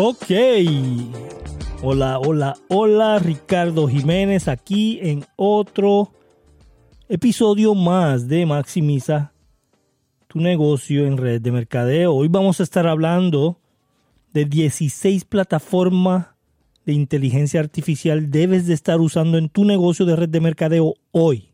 Ok. 0.00 0.30
Hola, 1.82 2.20
hola, 2.20 2.56
hola, 2.68 3.18
Ricardo 3.18 3.88
Jiménez 3.88 4.46
aquí 4.46 5.00
en 5.02 5.24
otro 5.34 6.12
episodio 7.08 7.74
más 7.74 8.28
de 8.28 8.46
Maximiza 8.46 9.32
tu 10.28 10.38
negocio 10.38 11.04
en 11.04 11.16
red 11.16 11.40
de 11.40 11.50
mercadeo. 11.50 12.14
Hoy 12.14 12.28
vamos 12.28 12.60
a 12.60 12.62
estar 12.62 12.86
hablando 12.86 13.58
de 14.32 14.44
16 14.44 15.24
plataformas 15.24 16.28
de 16.86 16.92
inteligencia 16.92 17.58
artificial 17.58 18.30
debes 18.30 18.68
de 18.68 18.74
estar 18.74 19.00
usando 19.00 19.36
en 19.36 19.48
tu 19.48 19.64
negocio 19.64 20.06
de 20.06 20.14
red 20.14 20.28
de 20.28 20.40
mercadeo 20.40 20.94
hoy. 21.10 21.50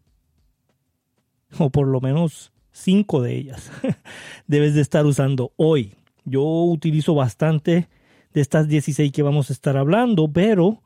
O 1.58 1.70
por 1.70 1.88
lo 1.88 2.02
menos 2.02 2.52
5 2.72 3.22
de 3.22 3.36
ellas 3.38 3.70
debes 4.46 4.74
de 4.74 4.82
estar 4.82 5.06
usando 5.06 5.54
hoy. 5.56 5.94
Yo 6.26 6.42
utilizo 6.42 7.14
bastante 7.14 7.88
de 8.34 8.40
estas 8.40 8.68
16 8.68 9.12
que 9.12 9.22
vamos 9.22 9.48
a 9.48 9.52
estar 9.52 9.76
hablando, 9.76 10.30
pero 10.30 10.82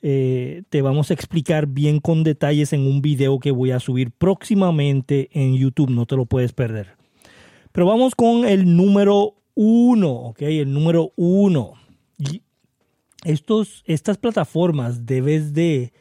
eh, 0.00 0.62
te 0.70 0.82
vamos 0.82 1.10
a 1.10 1.14
explicar 1.14 1.66
bien 1.66 2.00
con 2.00 2.22
detalles 2.22 2.72
en 2.72 2.86
un 2.86 3.02
video 3.02 3.38
que 3.40 3.50
voy 3.50 3.72
a 3.72 3.80
subir 3.80 4.12
próximamente 4.12 5.28
en 5.32 5.56
YouTube, 5.56 5.90
no 5.90 6.06
te 6.06 6.16
lo 6.16 6.26
puedes 6.26 6.52
perder. 6.52 6.96
Pero 7.72 7.86
vamos 7.86 8.14
con 8.14 8.44
el 8.44 8.76
número 8.76 9.34
uno, 9.54 10.10
¿ok? 10.10 10.42
El 10.42 10.72
número 10.72 11.12
uno. 11.16 11.74
estos, 13.24 13.82
estas 13.86 14.16
plataformas 14.18 15.04
debes 15.04 15.52
de 15.52 15.92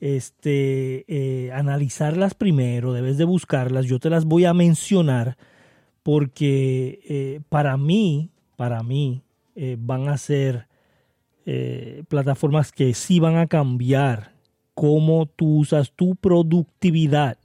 este, 0.00 1.04
eh, 1.08 1.50
analizarlas 1.52 2.34
primero, 2.34 2.92
debes 2.92 3.18
de 3.18 3.24
buscarlas. 3.24 3.86
Yo 3.86 3.98
te 3.98 4.10
las 4.10 4.24
voy 4.24 4.44
a 4.44 4.54
mencionar 4.54 5.36
porque 6.02 7.00
eh, 7.08 7.40
para 7.48 7.76
mí, 7.76 8.30
para 8.56 8.82
mí, 8.82 9.22
eh, 9.54 9.76
van 9.78 10.08
a 10.08 10.18
ser 10.18 10.66
eh, 11.46 12.04
plataformas 12.08 12.72
que 12.72 12.94
sí 12.94 13.20
van 13.20 13.36
a 13.36 13.46
cambiar 13.46 14.32
cómo 14.74 15.26
tú 15.26 15.58
usas 15.58 15.92
tu 15.92 16.16
productividad 16.16 17.38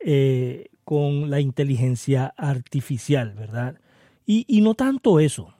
eh, 0.00 0.68
con 0.84 1.30
la 1.30 1.40
inteligencia 1.40 2.32
artificial, 2.36 3.34
¿verdad? 3.34 3.78
Y, 4.24 4.60
no 4.62 4.74
tanto 4.74 5.20
eso. 5.20 5.54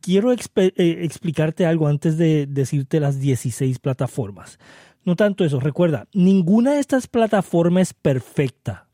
Quiero 0.00 0.32
explicarte 0.32 1.64
algo 1.64 1.86
antes 1.86 2.18
de 2.18 2.46
decirte 2.46 3.00
las 3.00 3.20
16 3.20 3.78
plataformas. 3.78 4.58
No 5.04 5.16
tanto 5.16 5.44
eso. 5.44 5.60
Recuerda, 5.60 6.08
ninguna 6.12 6.74
de 6.74 6.80
estas 6.80 7.06
plataformas 7.06 7.88
es 7.88 7.94
perfecta. 7.94 8.88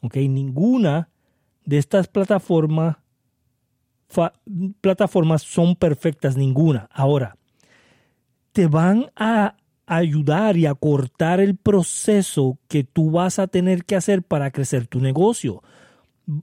¿Ok? 0.00 0.16
Ninguna 0.16 1.10
de 1.64 1.78
estas 1.78 2.08
plataformas 2.08 2.96
plataformas 4.80 5.42
son 5.42 5.76
perfectas 5.76 6.36
ninguna. 6.36 6.88
Ahora, 6.92 7.36
te 8.52 8.66
van 8.66 9.10
a 9.16 9.56
ayudar 9.86 10.56
y 10.56 10.66
a 10.66 10.74
cortar 10.74 11.40
el 11.40 11.56
proceso 11.56 12.58
que 12.68 12.84
tú 12.84 13.10
vas 13.10 13.38
a 13.38 13.46
tener 13.46 13.84
que 13.84 13.96
hacer 13.96 14.22
para 14.22 14.50
crecer 14.50 14.86
tu 14.86 15.00
negocio. 15.00 15.62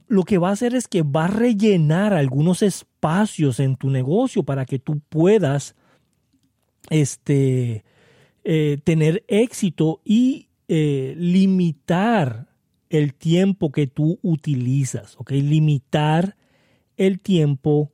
Lo 0.08 0.24
que 0.24 0.38
va 0.38 0.48
a 0.48 0.52
hacer 0.52 0.74
es 0.74 0.88
que 0.88 1.02
va 1.02 1.26
a 1.26 1.28
rellenar 1.28 2.12
algunos 2.12 2.62
espacios 2.62 3.60
en 3.60 3.76
tu 3.76 3.90
negocio 3.90 4.42
para 4.42 4.64
que 4.64 4.80
tú 4.80 5.00
puedas 5.08 5.76
este, 6.90 7.84
eh, 8.44 8.78
tener 8.82 9.24
éxito 9.28 10.00
y 10.04 10.48
eh, 10.68 11.14
limitar 11.16 12.48
el 12.90 13.14
tiempo 13.14 13.70
que 13.70 13.86
tú 13.86 14.18
utilizas, 14.22 15.16
¿ok? 15.18 15.30
Limitar 15.32 16.35
el 16.96 17.20
tiempo 17.20 17.90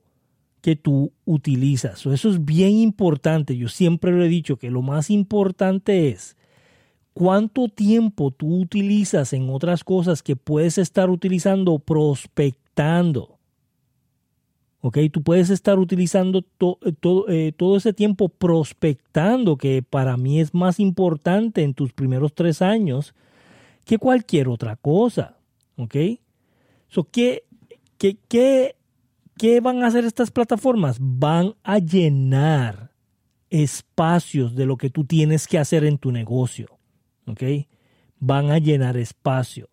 que 0.63 0.77
tú 0.77 1.11
utilizas. 1.25 2.05
Eso 2.05 2.29
es 2.29 2.45
bien 2.45 2.71
importante. 2.71 3.57
Yo 3.57 3.67
siempre 3.67 4.11
lo 4.11 4.23
he 4.23 4.29
dicho 4.29 4.55
que 4.55 4.71
lo 4.71 4.81
más 4.81 5.09
importante 5.09 6.07
es 6.07 6.37
cuánto 7.13 7.67
tiempo 7.67 8.31
tú 8.31 8.61
utilizas 8.61 9.33
en 9.33 9.49
otras 9.49 9.83
cosas 9.83 10.23
que 10.23 10.37
puedes 10.37 10.77
estar 10.77 11.09
utilizando 11.09 11.79
prospectando. 11.79 13.37
¿Ok? 14.79 14.97
Tú 15.11 15.21
puedes 15.21 15.49
estar 15.49 15.79
utilizando 15.79 16.45
eh, 17.29 17.51
todo 17.55 17.77
ese 17.77 17.93
tiempo 17.93 18.29
prospectando, 18.29 19.57
que 19.57 19.81
para 19.81 20.15
mí 20.15 20.39
es 20.39 20.53
más 20.53 20.79
importante 20.79 21.63
en 21.63 21.73
tus 21.73 21.93
primeros 21.93 22.33
tres 22.33 22.61
años 22.61 23.13
que 23.85 23.97
cualquier 23.97 24.47
otra 24.47 24.77
cosa. 24.77 25.37
¿Ok? 25.77 25.95
So, 26.87 27.05
¿qué, 27.05 27.43
qué, 27.97 28.17
qué 28.27 28.75
¿Qué 29.37 29.59
van 29.59 29.83
a 29.83 29.87
hacer 29.87 30.05
estas 30.05 30.31
plataformas? 30.31 30.97
Van 30.99 31.55
a 31.63 31.79
llenar 31.79 32.91
espacios 33.49 34.55
de 34.55 34.65
lo 34.65 34.77
que 34.77 34.89
tú 34.89 35.05
tienes 35.05 35.47
que 35.47 35.57
hacer 35.57 35.83
en 35.83 35.97
tu 35.97 36.11
negocio. 36.11 36.79
¿Ok? 37.27 37.43
Van 38.19 38.51
a 38.51 38.57
llenar 38.57 38.97
espacio. 38.97 39.69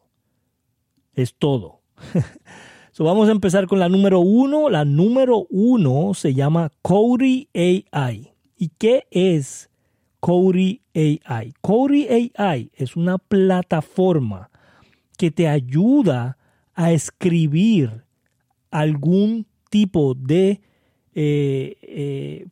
Es 1.15 1.35
todo. 1.35 1.83
so 2.93 3.05
vamos 3.05 3.29
a 3.29 3.33
empezar 3.33 3.67
con 3.67 3.79
la 3.79 3.89
número 3.89 4.21
uno. 4.21 4.71
La 4.71 4.85
número 4.85 5.47
uno 5.51 6.15
se 6.15 6.35
llama 6.35 6.71
Cody 6.83 7.49
AI. 7.55 8.33
¿Y 8.57 8.69
qué 8.79 9.07
es 9.11 9.71
Cody 10.21 10.83
AI? 10.95 11.55
Cody 11.61 12.33
AI 12.37 12.71
es 12.75 12.97
una 12.97 13.19
plataforma 13.19 14.51
que 15.17 15.31
te 15.31 15.49
ayuda 15.49 16.39
a 16.75 16.93
escribir 16.93 18.05
algún 18.71 19.47
tipo 19.71 20.15
de 20.15 20.61
eh, 21.15 21.77
eh, 21.83 22.47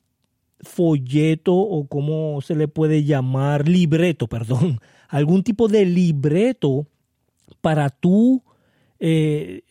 folleto 0.60 1.54
o 1.54 1.86
como 1.86 2.40
se 2.40 2.54
le 2.54 2.66
puede 2.68 3.04
llamar, 3.04 3.68
libreto, 3.68 4.26
perdón, 4.28 4.80
algún 5.08 5.42
tipo 5.42 5.68
de 5.68 5.84
libreto 5.84 6.86
para 7.60 7.90
tú 7.90 8.42
eh, 8.98 9.62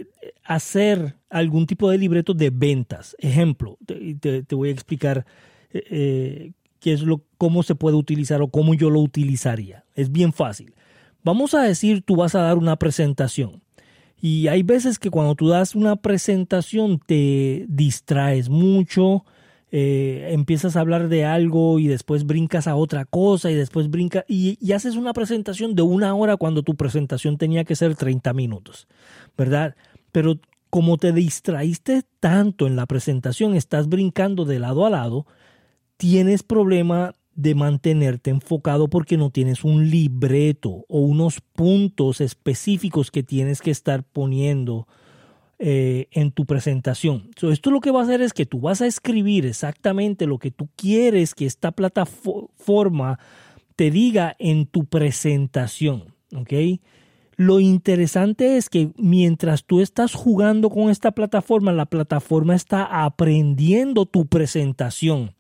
hacer 0.44 1.16
algún 1.30 1.66
tipo 1.66 1.90
de 1.90 1.98
libreto 1.98 2.34
de 2.34 2.50
ventas. 2.50 3.16
Ejemplo, 3.20 3.78
te, 3.86 4.44
voy 4.52 4.70
a 4.70 4.74
explicar 4.74 5.26
qué 5.72 6.54
es 6.84 7.02
lo, 7.02 7.24
cómo 7.38 7.64
se 7.64 7.76
puede 7.76 7.98
utilizar 7.98 8.42
o 8.42 8.50
cómo 8.50 8.74
yo 8.74 8.90
lo 8.90 9.00
utilizaría. 9.00 9.84
Es 9.96 10.12
bien 10.12 10.32
fácil. 10.32 10.74
Vamos 11.24 11.54
a 11.54 11.64
decir, 11.64 12.04
tú 12.04 12.16
vas 12.16 12.36
a 12.36 12.42
dar 12.42 12.58
una 12.58 12.78
presentación 12.78 13.62
y 14.20 14.48
hay 14.48 14.64
veces 14.64 15.00
que 15.00 15.12
cuando 15.12 15.36
tú 15.36 15.50
das 15.50 15.76
una 15.76 15.96
presentación 15.96 17.00
te 17.06 17.66
distraes 17.68 18.50
mucho, 18.50 19.26
eh, 19.72 20.30
empiezas 20.32 20.76
a 20.76 20.80
hablar 20.80 21.10
de 21.10 21.26
algo 21.26 21.78
y 21.78 21.88
después 21.88 22.26
brincas 22.26 22.68
a 22.68 22.76
otra 22.76 23.06
cosa 23.06 23.52
y 23.52 23.56
después 23.56 23.90
brincas 23.90 24.24
y, 24.28 24.58
y, 24.62 24.72
haces 24.72 24.96
una 24.96 25.14
presentación 25.14 25.76
de 25.76 25.82
una 25.82 26.16
hora 26.16 26.38
cuando 26.38 26.64
tu 26.64 26.76
presentación 26.76 27.38
tenía 27.38 27.66
que 27.66 27.76
ser 27.76 27.96
30 27.96 28.34
minutos, 28.34 28.88
¿verdad? 29.38 29.76
Pero 30.12 30.40
como 30.70 30.98
te 30.98 31.12
distraíste 31.12 32.04
tanto 32.20 32.66
en 32.66 32.76
la 32.76 32.86
presentación, 32.86 33.56
estás 33.56 33.88
brincando 33.88 34.46
de 34.46 34.60
lado 34.60 34.86
a 34.86 34.90
lado, 34.90 35.26
tienes 35.98 36.44
problema 36.44 37.14
de 37.38 37.54
mantenerte 37.54 38.32
enfocado 38.32 38.90
porque 38.90 39.16
no 39.16 39.30
tienes 39.30 39.64
un 39.64 39.92
libreto 39.92 40.86
o 40.90 41.00
unos 41.02 41.40
puntos 41.40 42.20
específicos 42.20 43.12
que 43.12 43.22
tienes 43.22 43.62
que 43.62 43.70
estar 43.70 44.04
poniendo 44.04 44.88
eh, 45.60 46.08
en 46.12 46.32
tu 46.32 46.46
presentación. 46.46 47.30
esto 47.40 47.70
lo 47.70 47.80
que 47.80 47.92
va 47.92 48.02
a 48.02 48.04
hacer 48.04 48.22
es 48.22 48.34
que 48.34 48.48
tú 48.48 48.60
vas 48.60 48.82
a 48.82 48.88
escribir 48.88 49.46
exactamente 49.46 50.26
lo 50.26 50.40
que 50.40 50.50
tú 50.50 50.68
quieres 50.76 51.36
que 51.36 51.46
esta 51.46 51.72
plataforma 51.72 53.20
te 53.76 53.92
diga 53.92 54.36
en 54.40 54.66
tu 54.66 54.86
presentación. 54.86 56.16
Lo 57.36 57.60
interesante 57.60 58.58
es 58.58 58.68
que 58.68 58.90
mientras 58.98 59.64
tú 59.64 59.80
estás 59.80 60.16
jugando 60.16 60.72
con 60.72 60.90
esta 60.90 61.12
plataforma, 61.12 61.72
la 61.72 61.86
plataforma 61.86 62.56
está 62.56 63.06
aprendiendo 63.06 64.08
tu 64.08 64.26
presentación 64.26 65.36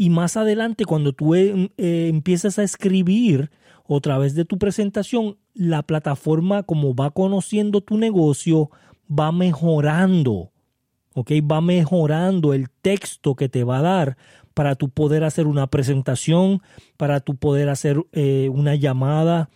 y 0.00 0.10
más 0.10 0.36
adelante 0.36 0.84
cuando 0.84 1.12
tú 1.12 1.34
eh, 1.34 1.72
eh, 1.76 2.06
empiezas 2.08 2.60
a 2.60 2.62
escribir 2.62 3.50
a 3.88 4.00
través 4.00 4.36
de 4.36 4.44
tu 4.44 4.56
presentación, 4.56 5.38
la 5.54 5.82
plataforma 5.82 6.62
como 6.62 6.94
va 6.94 7.10
conociendo 7.10 7.80
tu 7.80 7.98
negocio, 7.98 8.70
va 9.10 9.32
mejorando, 9.32 10.52
¿ok? 11.14 11.32
Va 11.50 11.60
mejorando 11.60 12.54
el 12.54 12.70
texto 12.70 13.34
que 13.34 13.48
te 13.48 13.64
va 13.64 13.78
a 13.78 13.82
dar 13.82 14.16
para 14.54 14.76
tu 14.76 14.88
poder 14.88 15.24
hacer 15.24 15.48
una 15.48 15.66
presentación, 15.66 16.62
para 16.96 17.18
tu 17.18 17.34
poder 17.34 17.68
hacer 17.68 18.00
eh, 18.12 18.48
una 18.52 18.76
llamada 18.76 19.50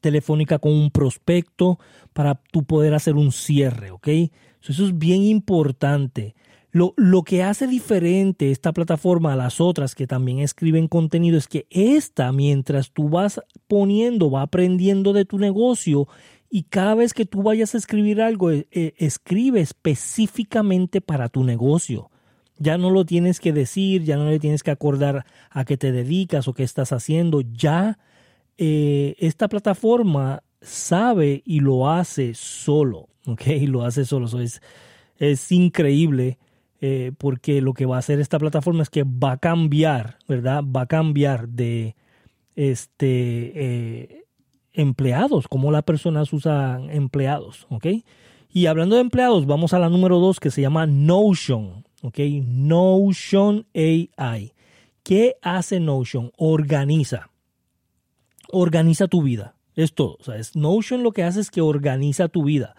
telefónica 0.00 0.60
con 0.60 0.72
un 0.72 0.92
prospecto, 0.92 1.80
para 2.12 2.36
tu 2.36 2.62
poder 2.62 2.94
hacer 2.94 3.16
un 3.16 3.32
cierre, 3.32 3.90
¿ok? 3.90 4.06
Eso 4.06 4.84
es 4.84 4.96
bien 4.96 5.22
importante. 5.22 6.36
Lo, 6.74 7.22
que 7.22 7.44
hace 7.44 7.68
diferente 7.68 8.50
esta 8.50 8.72
plataforma 8.72 9.32
a 9.32 9.36
las 9.36 9.60
otras 9.60 9.94
que 9.94 10.08
también 10.08 10.40
escriben 10.40 10.88
contenido 10.88 11.38
es 11.38 11.46
que 11.46 11.68
esta, 11.70 12.32
mientras 12.32 12.90
tú 12.90 13.08
vas 13.08 13.40
poniendo, 13.68 14.28
va 14.28 14.42
aprendiendo 14.42 15.12
de 15.12 15.24
tu 15.24 15.38
negocio 15.38 16.08
y 16.50 16.64
cada 16.64 16.96
vez 16.96 17.14
que 17.14 17.26
tú 17.26 17.44
vayas 17.44 17.76
a 17.76 17.78
escribir 17.78 18.20
algo, 18.20 18.50
eh, 18.50 18.66
eh, 18.72 18.92
escribe 18.98 19.60
específicamente 19.60 21.00
para 21.00 21.28
tu 21.28 21.44
negocio. 21.44 22.10
Ya 22.58 22.76
no 22.76 22.90
lo 22.90 23.04
tienes 23.04 23.38
que 23.38 23.52
decir, 23.52 24.02
ya 24.02 24.16
no 24.16 24.28
le 24.28 24.40
tienes 24.40 24.64
que 24.64 24.72
acordar 24.72 25.26
a 25.50 25.64
qué 25.64 25.76
te 25.76 25.92
dedicas 25.92 26.48
o 26.48 26.54
qué 26.54 26.64
estás 26.64 26.90
haciendo. 26.90 27.40
Ya 27.40 28.00
eh, 28.58 29.14
esta 29.20 29.46
plataforma 29.46 30.42
sabe 30.60 31.40
y 31.46 31.60
lo 31.60 31.88
hace 31.88 32.34
solo, 32.34 33.10
¿ok? 33.26 33.42
Lo 33.68 33.84
hace 33.84 34.04
solo. 34.04 34.26
es, 34.40 34.60
es 35.18 35.52
increíble 35.52 36.36
eh, 36.86 37.12
porque 37.16 37.62
lo 37.62 37.72
que 37.72 37.86
va 37.86 37.96
a 37.96 38.00
hacer 38.00 38.20
esta 38.20 38.38
plataforma 38.38 38.82
es 38.82 38.90
que 38.90 39.04
va 39.04 39.32
a 39.32 39.36
cambiar, 39.38 40.18
¿verdad? 40.28 40.62
Va 40.62 40.82
a 40.82 40.86
cambiar 40.86 41.48
de 41.48 41.96
este 42.56 43.52
eh, 43.54 44.24
empleados, 44.74 45.48
como 45.48 45.72
las 45.72 45.84
personas 45.84 46.30
usan 46.34 46.90
empleados, 46.90 47.66
¿ok? 47.70 47.86
Y 48.52 48.66
hablando 48.66 48.96
de 48.96 49.00
empleados, 49.00 49.46
vamos 49.46 49.72
a 49.72 49.78
la 49.78 49.88
número 49.88 50.18
dos 50.18 50.40
que 50.40 50.50
se 50.50 50.60
llama 50.60 50.84
Notion, 50.84 51.86
¿ok? 52.02 52.18
Notion 52.42 53.66
AI. 53.74 54.52
¿Qué 55.02 55.36
hace 55.40 55.80
Notion? 55.80 56.32
Organiza. 56.36 57.30
Organiza 58.52 59.08
tu 59.08 59.22
vida. 59.22 59.54
Es 59.74 59.94
todo. 59.94 60.18
O 60.20 60.22
sea, 60.22 60.36
Notion 60.52 61.02
lo 61.02 61.12
que 61.12 61.22
hace 61.22 61.40
es 61.40 61.50
que 61.50 61.62
organiza 61.62 62.28
tu 62.28 62.44
vida 62.44 62.74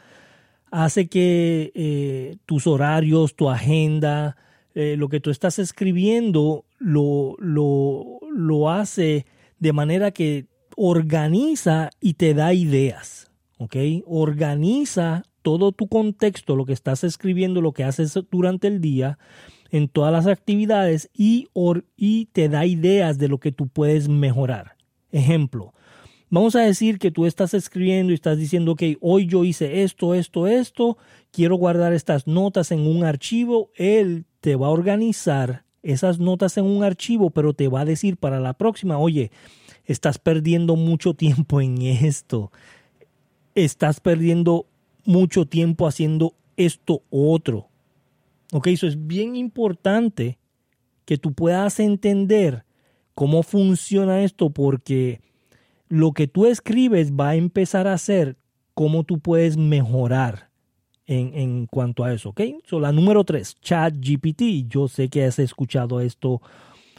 hace 0.83 1.07
que 1.07 1.71
eh, 1.73 2.35
tus 2.45 2.67
horarios, 2.67 3.35
tu 3.35 3.49
agenda, 3.49 4.35
eh, 4.73 4.95
lo 4.97 5.07
que 5.07 5.21
tú 5.21 5.29
estás 5.29 5.57
escribiendo, 5.57 6.65
lo, 6.79 7.37
lo, 7.39 8.19
lo, 8.29 8.69
hace 8.69 9.25
de 9.57 9.71
manera 9.71 10.11
que 10.11 10.47
organiza 10.75 11.91
y 12.01 12.15
te 12.15 12.33
da 12.33 12.53
ideas. 12.53 13.31
¿Ok? 13.57 13.77
Organiza 14.05 15.23
todo 15.41 15.71
tu 15.71 15.87
contexto, 15.87 16.57
lo 16.57 16.65
que 16.65 16.73
estás 16.73 17.05
escribiendo, 17.05 17.61
lo 17.61 17.71
que 17.71 17.85
haces 17.85 18.19
durante 18.29 18.67
el 18.67 18.81
día, 18.81 19.17
en 19.71 19.87
todas 19.87 20.11
las 20.11 20.27
actividades 20.27 21.09
y, 21.13 21.47
y 21.95 22.25
te 22.33 22.49
da 22.49 22.65
ideas 22.65 23.17
de 23.17 23.29
lo 23.29 23.39
que 23.39 23.53
tú 23.53 23.69
puedes 23.69 24.09
mejorar. 24.09 24.75
Ejemplo, 25.11 25.73
Vamos 26.35 26.57
a 26.57 26.63
decir 26.63 26.99
que 26.99 27.11
tú 27.11 27.25
estás 27.25 27.53
escribiendo 27.53 28.11
y 28.11 28.15
estás 28.15 28.37
diciendo, 28.37 28.73
ok, 28.73 28.83
hoy 28.99 29.25
yo 29.25 29.45
hice 29.45 29.83
esto, 29.83 30.13
esto, 30.13 30.47
esto, 30.47 30.97
quiero 31.31 31.55
guardar 31.55 31.93
estas 31.93 32.27
notas 32.27 32.73
en 32.73 32.81
un 32.81 33.05
archivo. 33.05 33.71
Él 33.73 34.25
te 34.41 34.57
va 34.57 34.67
a 34.67 34.71
organizar 34.71 35.63
esas 35.81 36.19
notas 36.19 36.57
en 36.57 36.65
un 36.65 36.83
archivo, 36.83 37.29
pero 37.29 37.53
te 37.53 37.69
va 37.69 37.79
a 37.79 37.85
decir 37.85 38.17
para 38.17 38.41
la 38.41 38.51
próxima, 38.51 38.97
oye, 38.97 39.31
estás 39.85 40.17
perdiendo 40.19 40.75
mucho 40.75 41.13
tiempo 41.13 41.61
en 41.61 41.81
esto. 41.81 42.51
Estás 43.53 44.01
perdiendo 44.01 44.65
mucho 45.05 45.45
tiempo 45.45 45.87
haciendo 45.87 46.33
esto 46.57 47.01
otro. 47.11 47.69
Ok, 48.51 48.67
eso 48.67 48.87
es 48.87 49.07
bien 49.07 49.37
importante 49.37 50.37
que 51.05 51.17
tú 51.17 51.31
puedas 51.31 51.79
entender 51.79 52.65
cómo 53.13 53.41
funciona 53.41 54.21
esto 54.21 54.49
porque 54.49 55.21
lo 55.95 56.11
que 56.11 56.27
tú 56.27 56.45
escribes 56.45 57.13
va 57.13 57.29
a 57.29 57.35
empezar 57.35 57.87
a 57.87 57.97
ser 57.97 58.35
cómo 58.73 59.05
tú 59.05 59.19
puedes 59.19 59.55
mejorar 59.55 60.49
en, 61.07 61.67
cuanto 61.67 62.03
a 62.03 62.13
eso, 62.13 62.29
¿ok? 62.29 62.41
So, 62.65 62.79
la 62.79 62.91
número 62.91 63.23
tres, 63.23 63.55
ChatGPT. 63.61 64.67
Yo 64.67 64.87
sé 64.87 65.07
que 65.07 65.23
has 65.23 65.39
escuchado 65.39 66.01
esto 66.01 66.41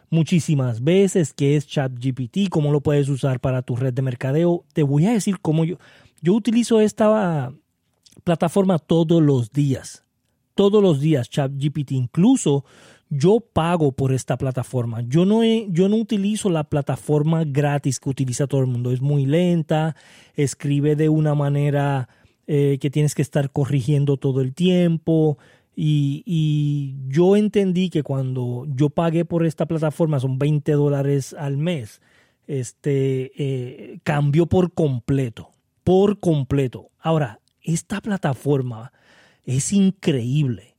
muchísimas 0.08 0.82
veces, 0.82 1.34
qué 1.34 1.56
es 1.56 1.66
ChatGPT, 1.66 2.48
cómo 2.48 2.72
lo 2.72 2.80
puedes 2.80 3.08
usar 3.08 3.40
para 3.40 3.62
tu 3.62 3.76
red 3.76 3.92
de 3.92 4.02
mercadeo. 4.02 4.64
Te 4.72 4.82
voy 4.82 5.06
a 5.06 5.12
decir 5.12 5.40
cómo 5.42 5.64
yo, 5.64 5.76
yo 6.22 6.32
utilizo 6.32 6.80
esta 6.80 7.52
plataforma 8.24 8.78
todos 8.78 9.20
los 9.20 9.52
días. 9.52 10.04
Todos 10.54 10.82
los 10.82 11.00
días, 11.00 11.28
ChatGPT. 11.28 11.92
Incluso 11.92 12.64
yo 13.08 13.40
pago 13.40 13.92
por 13.92 14.12
esta 14.12 14.36
plataforma. 14.36 15.02
Yo 15.02 15.24
no, 15.24 15.44
yo 15.44 15.88
no 15.88 15.96
utilizo 15.96 16.50
la 16.50 16.64
plataforma 16.64 17.44
gratis 17.44 18.00
que 18.00 18.10
utiliza 18.10 18.46
todo 18.46 18.60
el 18.60 18.66
mundo. 18.66 18.90
Es 18.90 19.00
muy 19.00 19.26
lenta, 19.26 19.96
escribe 20.34 20.96
de 20.96 21.08
una 21.08 21.34
manera 21.34 22.08
eh, 22.46 22.78
que 22.80 22.90
tienes 22.90 23.14
que 23.14 23.22
estar 23.22 23.50
corrigiendo 23.50 24.16
todo 24.16 24.40
el 24.40 24.54
tiempo. 24.54 25.38
Y, 25.78 26.96
yo 27.08 27.36
entendí 27.36 27.90
que 27.90 28.02
cuando 28.02 28.66
yo 28.68 28.88
pagué 28.88 29.24
por 29.24 29.44
esta 29.44 29.66
plataforma, 29.66 30.18
son 30.20 30.38
20 30.38 30.72
dólares 30.72 31.34
al 31.38 31.58
mes, 31.58 32.00
este, 32.46 33.32
eh, 33.36 33.98
cambió 34.02 34.46
por 34.46 34.72
completo, 34.72 35.50
por 35.84 36.18
completo. 36.18 36.90
Ahora, 36.98 37.40
esta 37.62 38.00
plataforma 38.00 38.92
es 39.44 39.72
increíble 39.72 40.75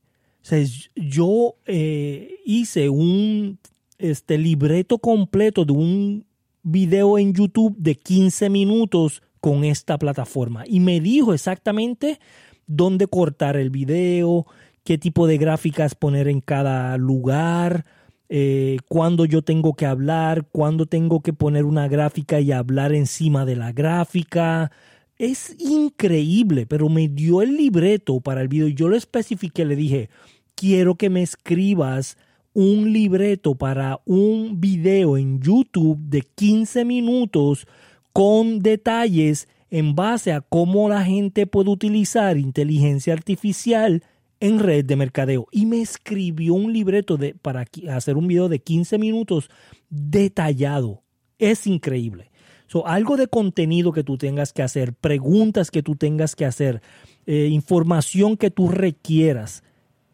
yo 0.94 1.56
eh, 1.66 2.40
hice 2.44 2.88
un 2.88 3.58
este, 3.98 4.38
libreto 4.38 4.98
completo 4.98 5.64
de 5.64 5.72
un 5.72 6.26
video 6.62 7.18
en 7.18 7.34
YouTube 7.34 7.76
de 7.78 7.96
15 7.96 8.50
minutos 8.50 9.22
con 9.40 9.64
esta 9.64 9.98
plataforma. 9.98 10.64
Y 10.66 10.80
me 10.80 11.00
dijo 11.00 11.34
exactamente 11.34 12.18
dónde 12.66 13.06
cortar 13.06 13.56
el 13.56 13.70
video, 13.70 14.46
qué 14.84 14.98
tipo 14.98 15.26
de 15.26 15.38
gráficas 15.38 15.94
poner 15.94 16.28
en 16.28 16.40
cada 16.40 16.96
lugar, 16.96 17.84
eh, 18.28 18.78
cuándo 18.88 19.24
yo 19.24 19.42
tengo 19.42 19.74
que 19.74 19.86
hablar, 19.86 20.46
cuándo 20.52 20.86
tengo 20.86 21.22
que 21.22 21.32
poner 21.32 21.64
una 21.64 21.88
gráfica 21.88 22.40
y 22.40 22.52
hablar 22.52 22.92
encima 22.92 23.44
de 23.44 23.56
la 23.56 23.72
gráfica, 23.72 24.70
es 25.18 25.56
increíble, 25.58 26.66
pero 26.66 26.88
me 26.88 27.08
dio 27.08 27.42
el 27.42 27.56
libreto 27.56 28.20
para 28.20 28.40
el 28.40 28.48
video 28.48 28.68
yo 28.68 28.88
lo 28.88 28.96
especifiqué, 28.96 29.64
le 29.64 29.76
dije, 29.76 30.08
quiero 30.54 30.94
que 30.94 31.10
me 31.10 31.22
escribas 31.22 32.16
un 32.54 32.92
libreto 32.92 33.54
para 33.54 34.00
un 34.04 34.60
video 34.60 35.16
en 35.16 35.40
YouTube 35.40 35.98
de 35.98 36.22
15 36.22 36.84
minutos 36.84 37.66
con 38.12 38.60
detalles 38.60 39.48
en 39.70 39.94
base 39.94 40.32
a 40.32 40.40
cómo 40.40 40.88
la 40.88 41.04
gente 41.04 41.46
puede 41.46 41.70
utilizar 41.70 42.38
inteligencia 42.38 43.12
artificial 43.12 44.02
en 44.40 44.58
red 44.58 44.84
de 44.84 44.96
mercadeo. 44.96 45.46
Y 45.52 45.66
me 45.66 45.80
escribió 45.80 46.54
un 46.54 46.72
libreto 46.72 47.16
de, 47.16 47.34
para 47.34 47.64
hacer 47.90 48.16
un 48.16 48.26
video 48.26 48.48
de 48.48 48.60
15 48.60 48.98
minutos 48.98 49.50
detallado. 49.90 51.02
Es 51.38 51.66
increíble. 51.66 52.27
So, 52.68 52.86
algo 52.86 53.16
de 53.16 53.28
contenido 53.28 53.92
que 53.92 54.04
tú 54.04 54.18
tengas 54.18 54.52
que 54.52 54.62
hacer, 54.62 54.92
preguntas 54.92 55.70
que 55.70 55.82
tú 55.82 55.96
tengas 55.96 56.36
que 56.36 56.44
hacer, 56.44 56.82
eh, 57.26 57.48
información 57.50 58.36
que 58.36 58.50
tú 58.50 58.68
requieras. 58.68 59.64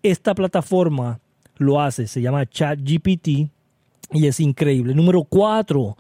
Esta 0.05 0.35
plataforma 0.35 1.21
lo 1.57 1.81
hace, 1.81 2.07
se 2.07 2.23
llama 2.23 2.47
ChatGPT 2.47 3.51
y 4.13 4.27
es 4.27 4.39
increíble. 4.39 4.95
Número 4.95 5.25
cuatro, 5.25 5.97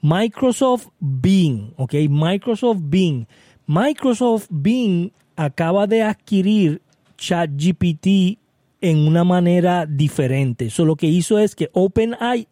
Microsoft 0.00 0.88
Bing, 1.00 1.72
¿ok? 1.76 1.94
Microsoft 2.08 2.80
Bing. 2.84 3.26
Microsoft 3.66 4.46
Bing 4.50 5.10
acaba 5.34 5.88
de 5.88 6.02
adquirir 6.02 6.82
ChatGPT 7.16 8.38
en 8.80 9.06
una 9.06 9.24
manera 9.24 9.86
diferente. 9.86 10.70
So, 10.70 10.84
lo 10.84 10.96
que 10.96 11.06
hizo 11.06 11.38
es 11.38 11.54
que 11.54 11.70
OpenIA 11.72 12.46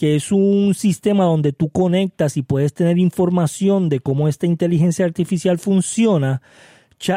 que 0.00 0.16
es 0.16 0.32
un 0.32 0.72
sistema 0.74 1.24
donde 1.24 1.52
tú 1.52 1.68
conectas 1.68 2.38
y 2.38 2.42
puedes 2.42 2.72
tener 2.72 2.96
información 2.98 3.90
de 3.90 4.00
cómo 4.00 4.28
esta 4.28 4.46
inteligencia 4.46 5.04
artificial 5.04 5.58
funciona. 5.58 6.40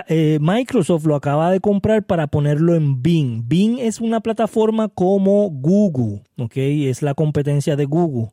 Eh, 0.10 0.38
Microsoft 0.42 1.06
lo 1.06 1.16
acaba 1.16 1.50
de 1.50 1.62
comprar 1.62 2.06
para 2.06 2.28
ponerlo 2.28 2.76
en 2.76 3.02
Bing. 3.02 3.48
Bing 3.48 3.80
es 3.80 4.02
una 4.02 4.20
plataforma 4.20 4.90
como 4.90 5.50
Google, 5.50 6.24
¿ok? 6.38 6.58
Es 6.58 7.02
la 7.02 7.14
competencia 7.14 7.78
de 7.78 7.86
Google. 7.86 8.32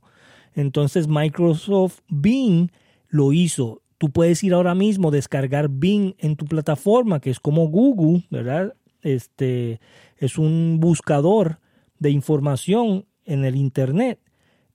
Entonces 0.57 1.07
Microsoft 1.07 2.01
Bing 2.09 2.73
lo 3.09 3.33
hizo. 3.33 3.83
Tú 3.99 4.11
puedes 4.11 4.43
ir 4.43 4.55
ahora 4.55 4.75
mismo 4.75 5.13
descargar 5.13 5.69
Bing 5.69 6.17
en 6.19 6.35
tu 6.35 6.45
plataforma, 6.47 7.21
que 7.21 7.31
es 7.31 7.39
como 7.39 7.69
Google, 7.69 8.27
¿verdad? 8.31 8.75
Este 9.03 9.81
es 10.17 10.39
un 10.39 10.79
buscador 10.81 11.61
de 11.99 12.11
información 12.11 13.07
en 13.25 13.45
el 13.45 13.57
Internet 13.57 14.21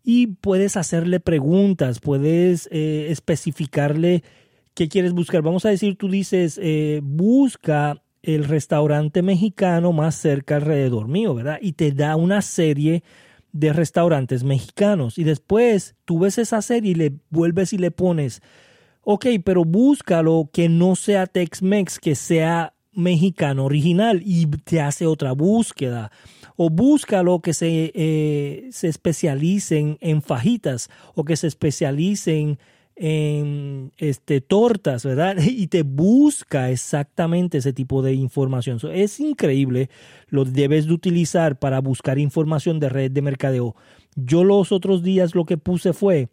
y 0.06 0.28
puedes 0.28 0.78
hacerle 0.78 1.20
preguntas, 1.20 2.00
puedes 2.00 2.70
eh, 2.72 3.08
especificarle 3.10 4.24
qué 4.76 4.88
quieres 4.88 5.14
buscar. 5.14 5.42
Vamos 5.42 5.66
a 5.66 5.70
decir, 5.70 5.98
tú 5.98 6.10
dices, 6.10 6.60
eh, 6.62 7.02
busca 7.04 8.04
el 8.22 8.44
restaurante 8.46 9.24
mexicano 9.24 9.94
más 9.94 10.16
cerca 10.16 10.58
alrededor 10.58 11.08
mío, 11.08 11.34
¿verdad? 11.34 11.58
Y 11.60 11.74
te 11.74 11.92
da 11.92 12.16
una 12.16 12.44
serie 12.44 13.04
de 13.52 13.74
restaurantes 13.74 14.44
mexicanos. 14.44 15.18
Y 15.18 15.24
después 15.24 15.96
tú 16.06 16.20
ves 16.20 16.38
esa 16.38 16.62
serie 16.62 16.92
y 16.92 16.96
le 16.96 17.14
vuelves 17.32 17.74
y 17.74 17.80
le 17.80 17.90
pones, 17.90 18.42
ok, 19.02 19.26
pero 19.44 19.64
búscalo 19.64 20.50
que 20.54 20.70
no 20.70 20.96
sea 20.96 21.26
Tex-Mex, 21.26 22.00
que 22.00 22.14
sea 22.14 22.75
mexicano 22.96 23.66
original 23.66 24.22
y 24.26 24.48
te 24.48 24.82
hace 24.82 25.06
otra 25.06 25.34
búsqueda 25.34 26.12
o 26.56 26.70
búscalo 26.70 27.40
que 27.40 27.54
se, 27.54 27.92
eh, 27.94 28.70
se 28.72 28.88
especialicen 28.88 29.98
en 30.02 30.22
fajitas 30.22 30.90
o 31.14 31.26
que 31.26 31.36
se 31.36 31.48
especialicen 31.48 32.58
en 32.96 33.92
este, 33.98 34.40
tortas, 34.42 35.04
¿verdad? 35.04 35.38
Y 35.46 35.68
te 35.68 35.84
busca 35.84 36.72
exactamente 36.72 37.58
ese 37.58 37.74
tipo 37.74 38.02
de 38.02 38.14
información. 38.14 38.80
es 38.94 39.20
increíble, 39.20 39.90
lo 40.30 40.46
debes 40.46 40.88
de 40.88 40.94
utilizar 40.94 41.60
para 41.60 41.82
buscar 41.82 42.20
información 42.20 42.80
de 42.80 42.90
red 42.90 43.12
de 43.12 43.22
mercadeo. 43.22 43.76
Yo 44.16 44.44
los 44.44 44.72
otros 44.72 45.04
días 45.04 45.36
lo 45.36 45.46
que 45.46 45.58
puse 45.58 45.92
fue, 45.92 46.30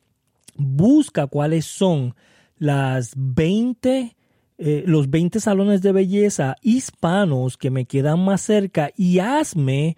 busca 0.57 1.26
cuáles 1.26 1.64
son 1.66 2.14
las 2.59 3.12
20, 3.16 4.14
eh, 4.59 4.85
los 4.87 5.11
20 5.11 5.40
salones 5.40 5.82
de 5.82 5.92
belleza 5.92 6.56
hispanos 6.62 7.56
que 7.56 7.71
me 7.71 7.85
quedan 7.85 8.25
más 8.25 8.42
cerca 8.42 8.90
y 8.97 9.18
hazme 9.18 9.97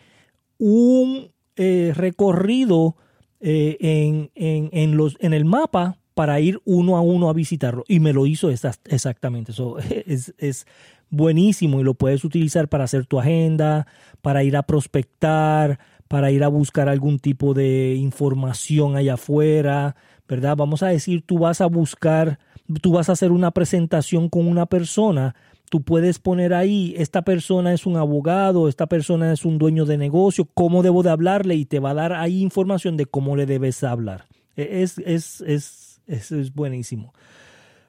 un 0.58 1.30
eh, 1.56 1.92
recorrido 1.94 2.96
eh, 3.40 3.76
en, 3.80 4.30
en, 4.34 4.96
los, 4.96 5.16
en 5.20 5.34
el 5.34 5.44
mapa 5.44 5.98
para 6.14 6.40
ir 6.40 6.60
uno 6.64 6.96
a 6.96 7.00
uno 7.00 7.28
a 7.28 7.32
visitarlo. 7.32 7.84
Y 7.88 8.00
me 8.00 8.12
lo 8.12 8.26
hizo 8.26 8.50
exactamente. 8.50 9.52
Eso 9.52 9.78
es, 10.06 10.34
es, 10.38 10.66
buenísimo 11.10 11.80
y 11.80 11.84
lo 11.84 11.94
puedes 11.94 12.24
utilizar 12.24 12.68
para 12.68 12.84
hacer 12.84 13.06
tu 13.06 13.20
agenda, 13.20 13.86
para 14.20 14.42
ir 14.42 14.56
a 14.56 14.64
prospectar, 14.64 15.78
para 16.08 16.30
ir 16.30 16.44
a 16.44 16.48
buscar 16.48 16.88
algún 16.88 17.18
tipo 17.18 17.54
de 17.54 17.94
información 17.94 18.96
allá 18.96 19.14
afuera, 19.14 19.96
¿verdad? 20.28 20.56
Vamos 20.56 20.82
a 20.82 20.88
decir, 20.88 21.22
tú 21.24 21.38
vas 21.38 21.60
a 21.60 21.66
buscar, 21.66 22.38
tú 22.80 22.92
vas 22.92 23.08
a 23.08 23.12
hacer 23.12 23.32
una 23.32 23.50
presentación 23.50 24.28
con 24.28 24.46
una 24.48 24.66
persona 24.66 25.34
tú 25.74 25.82
puedes 25.82 26.20
poner 26.20 26.54
ahí, 26.54 26.94
esta 26.96 27.22
persona 27.22 27.72
es 27.72 27.84
un 27.84 27.96
abogado, 27.96 28.68
esta 28.68 28.86
persona 28.86 29.32
es 29.32 29.44
un 29.44 29.58
dueño 29.58 29.84
de 29.86 29.98
negocio, 29.98 30.48
cómo 30.54 30.84
debo 30.84 31.02
de 31.02 31.10
hablarle 31.10 31.56
y 31.56 31.64
te 31.64 31.80
va 31.80 31.90
a 31.90 31.94
dar 31.94 32.12
ahí 32.12 32.42
información 32.42 32.96
de 32.96 33.06
cómo 33.06 33.34
le 33.34 33.44
debes 33.44 33.82
hablar. 33.82 34.26
E, 34.56 34.82
es, 34.82 34.98
es, 34.98 35.40
es, 35.40 36.00
es 36.06 36.54
buenísimo. 36.54 37.12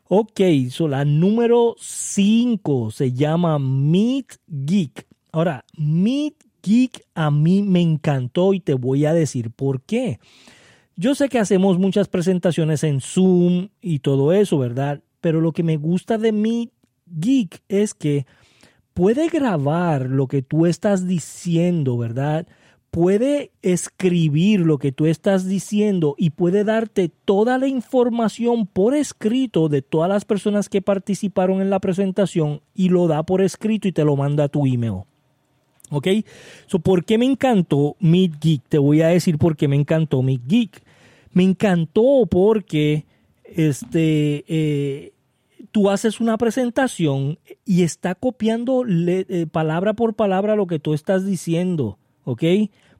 Ok, 0.07 0.41
so 0.71 0.87
la 0.87 1.05
número 1.05 1.75
5 1.79 2.89
se 2.89 3.11
llama 3.11 3.59
Meet 3.59 4.35
Geek. 4.47 5.05
Ahora, 5.31 5.65
Meet 5.77 6.43
Geek 6.63 7.05
a 7.13 7.29
mí 7.29 7.61
me 7.61 7.81
encantó 7.81 8.53
y 8.53 8.61
te 8.61 8.73
voy 8.73 9.05
a 9.05 9.13
decir 9.13 9.51
por 9.51 9.81
qué. 9.81 10.19
Yo 10.97 11.13
sé 11.13 11.27
que 11.27 11.39
hacemos 11.39 11.77
muchas 11.77 12.07
presentaciones 12.07 12.83
en 12.83 13.01
Zoom 13.01 13.67
y 13.81 13.99
todo 13.99 14.31
eso, 14.31 14.57
¿verdad? 14.57 15.01
Pero 15.19 15.41
lo 15.41 15.51
que 15.51 15.63
me 15.63 15.75
gusta 15.75 16.17
de 16.17 16.31
Meet 16.31 16.71
geek 17.07 17.61
es 17.67 17.93
que 17.93 18.25
puede 18.93 19.27
grabar 19.27 20.09
lo 20.09 20.27
que 20.27 20.41
tú 20.41 20.65
estás 20.65 21.05
diciendo, 21.05 21.97
¿verdad? 21.97 22.47
Puede 22.91 23.51
escribir 23.61 24.61
lo 24.61 24.77
que 24.77 24.93
tú 24.93 25.05
estás 25.05 25.45
diciendo 25.45 26.15
y 26.17 26.29
puede 26.29 26.63
darte 26.63 27.09
toda 27.09 27.57
la 27.57 27.67
información 27.67 28.65
por 28.65 28.95
escrito 28.95 29.67
de 29.67 29.81
todas 29.81 30.07
las 30.07 30.23
personas 30.23 30.69
que 30.69 30.81
participaron 30.81 31.61
en 31.61 31.69
la 31.69 31.81
presentación 31.81 32.61
y 32.73 32.87
lo 32.87 33.07
da 33.07 33.23
por 33.23 33.41
escrito 33.41 33.89
y 33.89 33.91
te 33.91 34.05
lo 34.05 34.15
manda 34.15 34.45
a 34.45 34.49
tu 34.49 34.65
email. 34.65 35.03
¿Ok? 35.89 36.07
So, 36.67 36.79
¿Por 36.79 37.03
qué 37.03 37.17
me 37.17 37.25
encantó 37.25 37.97
Meet 37.99 38.39
Geek? 38.39 38.61
Te 38.69 38.77
voy 38.77 39.01
a 39.01 39.09
decir 39.09 39.37
por 39.37 39.57
qué 39.57 39.67
me 39.67 39.75
encantó 39.75 40.21
Meet 40.21 40.41
Geek. 40.47 40.84
Me 41.35 41.43
encantó 41.43 42.25
porque 42.31 43.05
este, 43.43 44.45
eh, 44.47 45.13
tú 45.71 45.89
haces 45.89 46.21
una 46.21 46.37
presentación 46.37 47.39
y 47.65 47.83
está 47.83 48.15
copiando 48.15 48.85
eh, 48.87 49.45
palabra 49.51 49.93
por 49.93 50.13
palabra 50.13 50.55
lo 50.55 50.65
que 50.65 50.79
tú 50.79 50.93
estás 50.93 51.25
diciendo, 51.25 51.99
¿ok? 52.23 52.41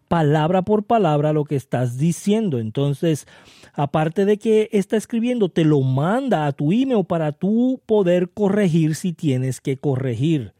Palabra 0.09 0.63
por 0.63 0.83
palabra 0.83 1.31
lo 1.31 1.45
que 1.45 1.55
estás 1.55 1.97
diciendo. 1.97 2.59
Entonces, 2.59 3.25
aparte 3.71 4.25
de 4.25 4.37
que 4.37 4.67
está 4.73 4.97
escribiendo, 4.97 5.47
te 5.47 5.63
lo 5.63 5.79
manda 5.79 6.45
a 6.45 6.51
tu 6.51 6.73
email 6.73 7.05
para 7.05 7.31
tú 7.31 7.79
poder 7.85 8.29
corregir 8.31 8.95
si 8.95 9.13
tienes 9.13 9.61
que 9.61 9.77
corregir, 9.77 10.51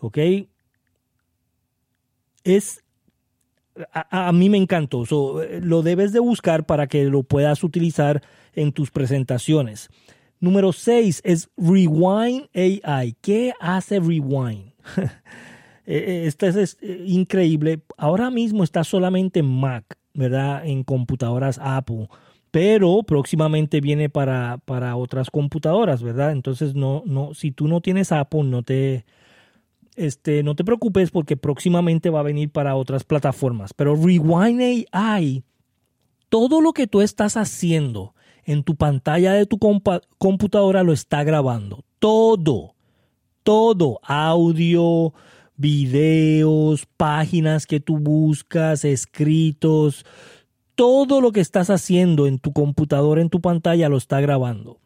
¿ok? 0.00 0.18
Es 2.44 2.84
a, 3.92 4.32
mí 4.32 4.48
me 4.48 4.58
encantó. 4.58 5.04
Eh, 5.42 5.60
lo 5.62 5.82
debes 5.82 6.12
de 6.12 6.20
buscar 6.20 6.66
para 6.66 6.86
que 6.86 7.04
lo 7.04 7.22
puedas 7.22 7.62
utilizar 7.64 8.22
en 8.54 8.72
tus 8.72 8.90
presentaciones. 8.90 9.88
Número 10.40 10.72
6 10.72 11.20
es 11.24 11.50
Rewind 11.56 12.48
AI. 12.54 13.16
¿Qué 13.20 13.52
hace 13.60 14.00
Rewind? 14.00 14.72
Esto 15.86 16.46
es, 16.46 16.78
increíble. 17.06 17.80
Ahora 17.96 18.30
mismo 18.30 18.64
está 18.64 18.84
solamente 18.84 19.40
en 19.40 19.46
Mac, 19.46 19.84
¿verdad? 20.14 20.64
En 20.64 20.84
computadoras 20.84 21.58
Apple. 21.62 22.08
Pero 22.50 23.02
próximamente 23.02 23.80
viene 23.80 24.08
para, 24.08 24.58
para 24.64 24.96
otras 24.96 25.30
computadoras, 25.30 26.02
¿verdad? 26.02 26.32
Entonces, 26.32 26.74
no, 26.74 27.02
no, 27.06 27.34
si 27.34 27.52
tú 27.52 27.68
no 27.68 27.80
tienes 27.80 28.10
Apple, 28.12 28.44
no 28.44 28.62
te, 28.62 29.04
este, 29.96 30.42
no 30.42 30.54
te 30.54 30.64
preocupes 30.64 31.10
porque 31.10 31.36
próximamente 31.36 32.10
va 32.10 32.20
a 32.20 32.24
venir 32.24 32.50
para 32.50 32.76
otras 32.76 33.04
plataformas. 33.04 33.72
Pero 33.74 33.96
Rewind 33.96 34.86
AI, 34.92 35.44
todo 36.28 36.60
lo 36.60 36.72
que 36.72 36.86
tú 36.86 37.00
estás 37.00 37.36
haciendo, 37.36 38.14
en 38.44 38.62
tu 38.64 38.76
pantalla 38.76 39.32
de 39.32 39.46
tu 39.46 39.58
computadora 40.18 40.82
lo 40.82 40.92
está 40.92 41.22
grabando. 41.24 41.84
Todo, 41.98 42.74
todo, 43.42 44.00
audio, 44.02 45.12
videos, 45.56 46.86
páginas 46.96 47.66
que 47.66 47.80
tú 47.80 47.98
buscas, 47.98 48.84
escritos, 48.84 50.06
todo 50.74 51.20
lo 51.20 51.32
que 51.32 51.40
estás 51.40 51.68
haciendo 51.68 52.26
en 52.26 52.38
tu 52.38 52.52
computadora, 52.52 53.20
en 53.20 53.28
tu 53.28 53.40
pantalla, 53.40 53.88
lo 53.90 53.98
está 53.98 54.20
grabando. 54.20 54.78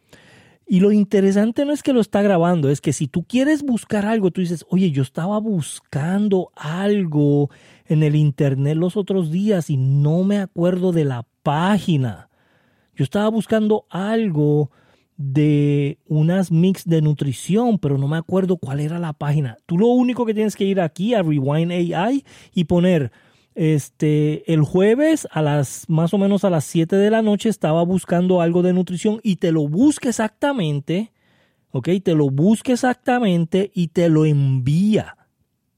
Y 0.66 0.80
lo 0.80 0.92
interesante 0.92 1.64
no 1.64 1.72
es 1.72 1.82
que 1.82 1.92
lo 1.92 2.00
está 2.00 2.22
grabando, 2.22 2.70
es 2.70 2.80
que 2.80 2.94
si 2.94 3.06
tú 3.06 3.24
quieres 3.24 3.62
buscar 3.62 4.06
algo, 4.06 4.30
tú 4.30 4.40
dices, 4.40 4.64
oye, 4.70 4.90
yo 4.90 5.02
estaba 5.02 5.38
buscando 5.38 6.52
algo 6.56 7.50
en 7.84 8.02
el 8.02 8.16
internet 8.16 8.76
los 8.76 8.96
otros 8.96 9.30
días 9.30 9.68
y 9.68 9.76
no 9.76 10.24
me 10.24 10.38
acuerdo 10.38 10.92
de 10.92 11.04
la 11.04 11.26
página. 11.42 12.30
Yo 12.96 13.04
estaba 13.04 13.28
buscando 13.28 13.86
algo 13.90 14.70
de 15.16 15.98
unas 16.06 16.50
mix 16.50 16.86
de 16.86 17.02
nutrición, 17.02 17.78
pero 17.78 17.98
no 17.98 18.08
me 18.08 18.16
acuerdo 18.16 18.56
cuál 18.56 18.80
era 18.80 18.98
la 18.98 19.12
página. 19.12 19.58
Tú 19.66 19.78
lo 19.78 19.88
único 19.88 20.24
que 20.24 20.34
tienes 20.34 20.56
que 20.56 20.64
ir 20.64 20.80
aquí 20.80 21.14
a 21.14 21.22
Rewind 21.22 21.72
AI 21.72 22.24
y 22.52 22.64
poner 22.64 23.12
este 23.54 24.52
el 24.52 24.62
jueves 24.62 25.28
a 25.30 25.42
las 25.42 25.88
más 25.88 26.12
o 26.12 26.18
menos 26.18 26.44
a 26.44 26.50
las 26.50 26.64
7 26.64 26.96
de 26.96 27.10
la 27.10 27.22
noche 27.22 27.48
estaba 27.48 27.82
buscando 27.84 28.40
algo 28.40 28.62
de 28.62 28.72
nutrición 28.72 29.20
y 29.22 29.36
te 29.36 29.52
lo 29.52 29.68
busca 29.68 30.08
exactamente, 30.08 31.12
¿ok? 31.70 31.88
Te 32.02 32.14
lo 32.14 32.30
busca 32.30 32.72
exactamente 32.72 33.70
y 33.74 33.88
te 33.88 34.08
lo 34.08 34.24
envía, 34.24 35.16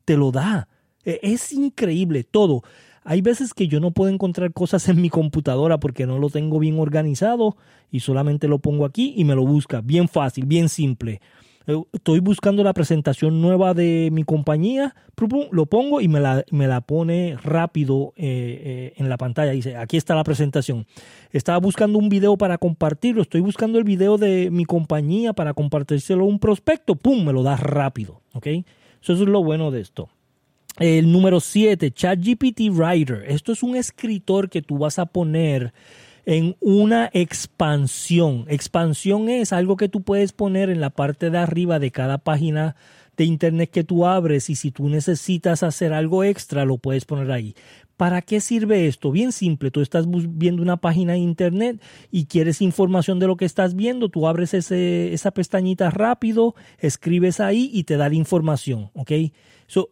te 0.05 0.17
lo 0.17 0.33
da. 0.33 0.69
E, 1.05 1.21
es 1.23 1.53
increíble 1.53 2.25
todo. 2.25 2.63
Hay 3.05 3.21
veces 3.21 3.55
que 3.55 3.69
yo 3.69 3.79
no 3.79 3.93
puedo 3.93 4.13
encontrar 4.13 4.53
cosas 4.53 4.89
en 4.89 5.01
mi 5.01 5.11
computadora 5.11 5.79
porque 5.79 6.07
no 6.07 6.19
lo 6.19 6.29
tengo 6.29 6.59
bien 6.59 6.81
organizado 6.81 7.57
y 7.91 8.01
solamente 8.01 8.49
lo 8.49 8.59
pongo 8.59 8.85
aquí 8.85 9.15
y 9.17 9.25
me 9.25 9.37
lo 9.37 9.47
busca. 9.47 9.81
Bien 9.81 10.09
fácil, 10.09 10.47
bien 10.47 10.69
simple. 10.69 11.21
Estoy 11.93 12.21
buscando 12.21 12.63
la 12.63 12.73
presentación 12.73 13.43
nueva 13.43 13.75
de 13.75 14.11
mi 14.13 14.23
compañía, 14.23 14.95
lo 15.51 15.67
pongo 15.67 16.01
y 16.01 16.07
me 16.07 16.21
la, 16.21 16.45
me 16.53 16.69
la 16.69 16.81
pone 16.81 17.37
rápido 17.43 18.13
eh, 18.17 18.93
eh, 18.95 18.95
en 18.97 19.09
la 19.09 19.17
pantalla. 19.17 19.51
Dice, 19.51 19.77
aquí 19.77 19.97
está 19.97 20.15
la 20.15 20.23
presentación. 20.23 20.87
Estaba 21.33 21.59
buscando 21.59 21.99
un 21.99 22.09
video 22.09 22.37
para 22.37 22.57
compartirlo, 22.59 23.23
estoy 23.23 23.41
buscando 23.41 23.79
el 23.79 23.85
video 23.85 24.17
de 24.17 24.49
mi 24.53 24.65
compañía 24.65 25.33
para 25.33 25.55
compartírselo 25.55 26.23
a 26.23 26.29
un 26.29 26.39
prospecto, 26.39 26.95
¡pum! 26.95 27.25
Me 27.25 27.33
lo 27.33 27.43
da 27.43 27.57
rápido. 27.57 28.21
¿ok? 28.35 28.47
Eso 29.03 29.13
es 29.13 29.21
lo 29.21 29.43
bueno 29.43 29.73
de 29.73 29.81
esto. 29.81 30.09
El 30.79 31.11
número 31.11 31.41
7, 31.41 31.91
ChatGPT 31.91 32.71
Writer. 32.71 33.25
Esto 33.27 33.53
es 33.53 33.63
un 33.63 33.77
escritor 33.77 34.51
que 34.51 34.63
tú 34.63 34.79
vas 34.79 34.99
a 34.99 35.07
poner 35.07 35.73
en 36.27 36.57
una 36.61 37.09
expansión. 37.13 38.45
Expansión 38.49 39.29
es 39.29 39.53
algo 39.53 39.77
que 39.77 39.89
tú 39.89 40.03
puedes 40.03 40.33
poner 40.33 40.69
en 40.69 40.81
la 40.81 40.91
parte 40.91 41.31
de 41.31 41.39
arriba 41.39 41.79
de 41.79 41.93
cada 41.93 42.19
página 42.19 42.77
de 43.17 43.25
internet 43.25 43.71
que 43.71 43.85
tú 43.85 44.07
abres 44.07 44.51
y 44.51 44.57
si 44.57 44.71
tú 44.71 44.89
necesitas 44.89 45.63
hacer 45.63 45.95
algo 45.95 46.25
extra 46.25 46.65
lo 46.65 46.77
puedes 46.79 47.05
poner 47.07 47.31
ahí. 47.31 47.55
¿Para 47.97 48.21
qué 48.21 48.41
sirve 48.41 48.87
esto? 48.89 49.11
Bien 49.11 49.33
simple, 49.33 49.71
tú 49.71 49.81
estás 49.81 50.05
viendo 50.11 50.61
una 50.61 50.77
página 50.77 51.15
de 51.15 51.21
internet 51.21 51.81
y 52.11 52.27
quieres 52.27 52.61
información 52.61 53.19
de 53.19 53.27
lo 53.27 53.39
que 53.39 53.47
estás 53.47 53.75
viendo, 53.75 54.11
tú 54.11 54.29
abres 54.29 54.53
ese, 54.53 55.15
esa 55.15 55.31
pestañita 55.31 55.89
rápido, 55.89 56.55
escribes 56.79 57.41
ahí 57.41 57.71
y 57.73 57.85
te 57.85 57.97
da 57.97 58.11
la 58.11 58.17
información, 58.17 58.91
¿ok? 58.95 59.13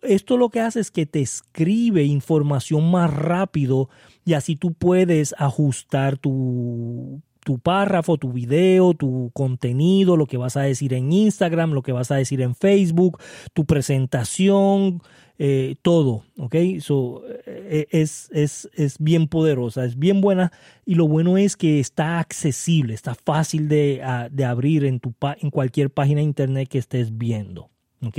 esto 0.02 0.36
lo 0.36 0.50
que 0.50 0.60
hace 0.60 0.80
es 0.80 0.90
que 0.90 1.04
te 1.04 1.20
escribe 1.20 2.04
información 2.04 2.90
más 2.90 3.12
rápido 3.12 3.88
y 4.24 4.34
así 4.34 4.56
tú 4.56 4.72
puedes 4.72 5.34
ajustar 5.38 6.18
tu, 6.18 7.20
tu 7.44 7.58
párrafo, 7.58 8.16
tu 8.16 8.32
video, 8.32 8.94
tu 8.94 9.30
contenido, 9.34 10.16
lo 10.16 10.26
que 10.26 10.36
vas 10.36 10.56
a 10.56 10.62
decir 10.62 10.94
en 10.94 11.12
Instagram, 11.12 11.72
lo 11.72 11.82
que 11.82 11.92
vas 11.92 12.10
a 12.10 12.16
decir 12.16 12.40
en 12.40 12.54
Facebook, 12.54 13.20
tu 13.52 13.64
presentación, 13.66 15.02
eh, 15.38 15.76
todo, 15.82 16.24
¿ok? 16.38 16.54
So, 16.80 17.22
eh, 17.46 17.86
es, 17.90 18.28
es, 18.32 18.70
es, 18.72 18.98
bien 18.98 19.26
poderosa, 19.28 19.84
es 19.84 19.98
bien 19.98 20.20
buena 20.20 20.52
y 20.86 20.94
lo 20.94 21.08
bueno 21.08 21.36
es 21.36 21.56
que 21.56 21.80
está 21.80 22.18
accesible, 22.18 22.94
está 22.94 23.14
fácil 23.14 23.68
de, 23.68 24.00
de 24.30 24.44
abrir 24.44 24.84
en, 24.84 25.00
tu, 25.00 25.12
en 25.40 25.50
cualquier 25.50 25.90
página 25.90 26.18
de 26.18 26.24
internet 26.24 26.68
que 26.68 26.78
estés 26.78 27.18
viendo, 27.18 27.68
¿ok? 28.00 28.18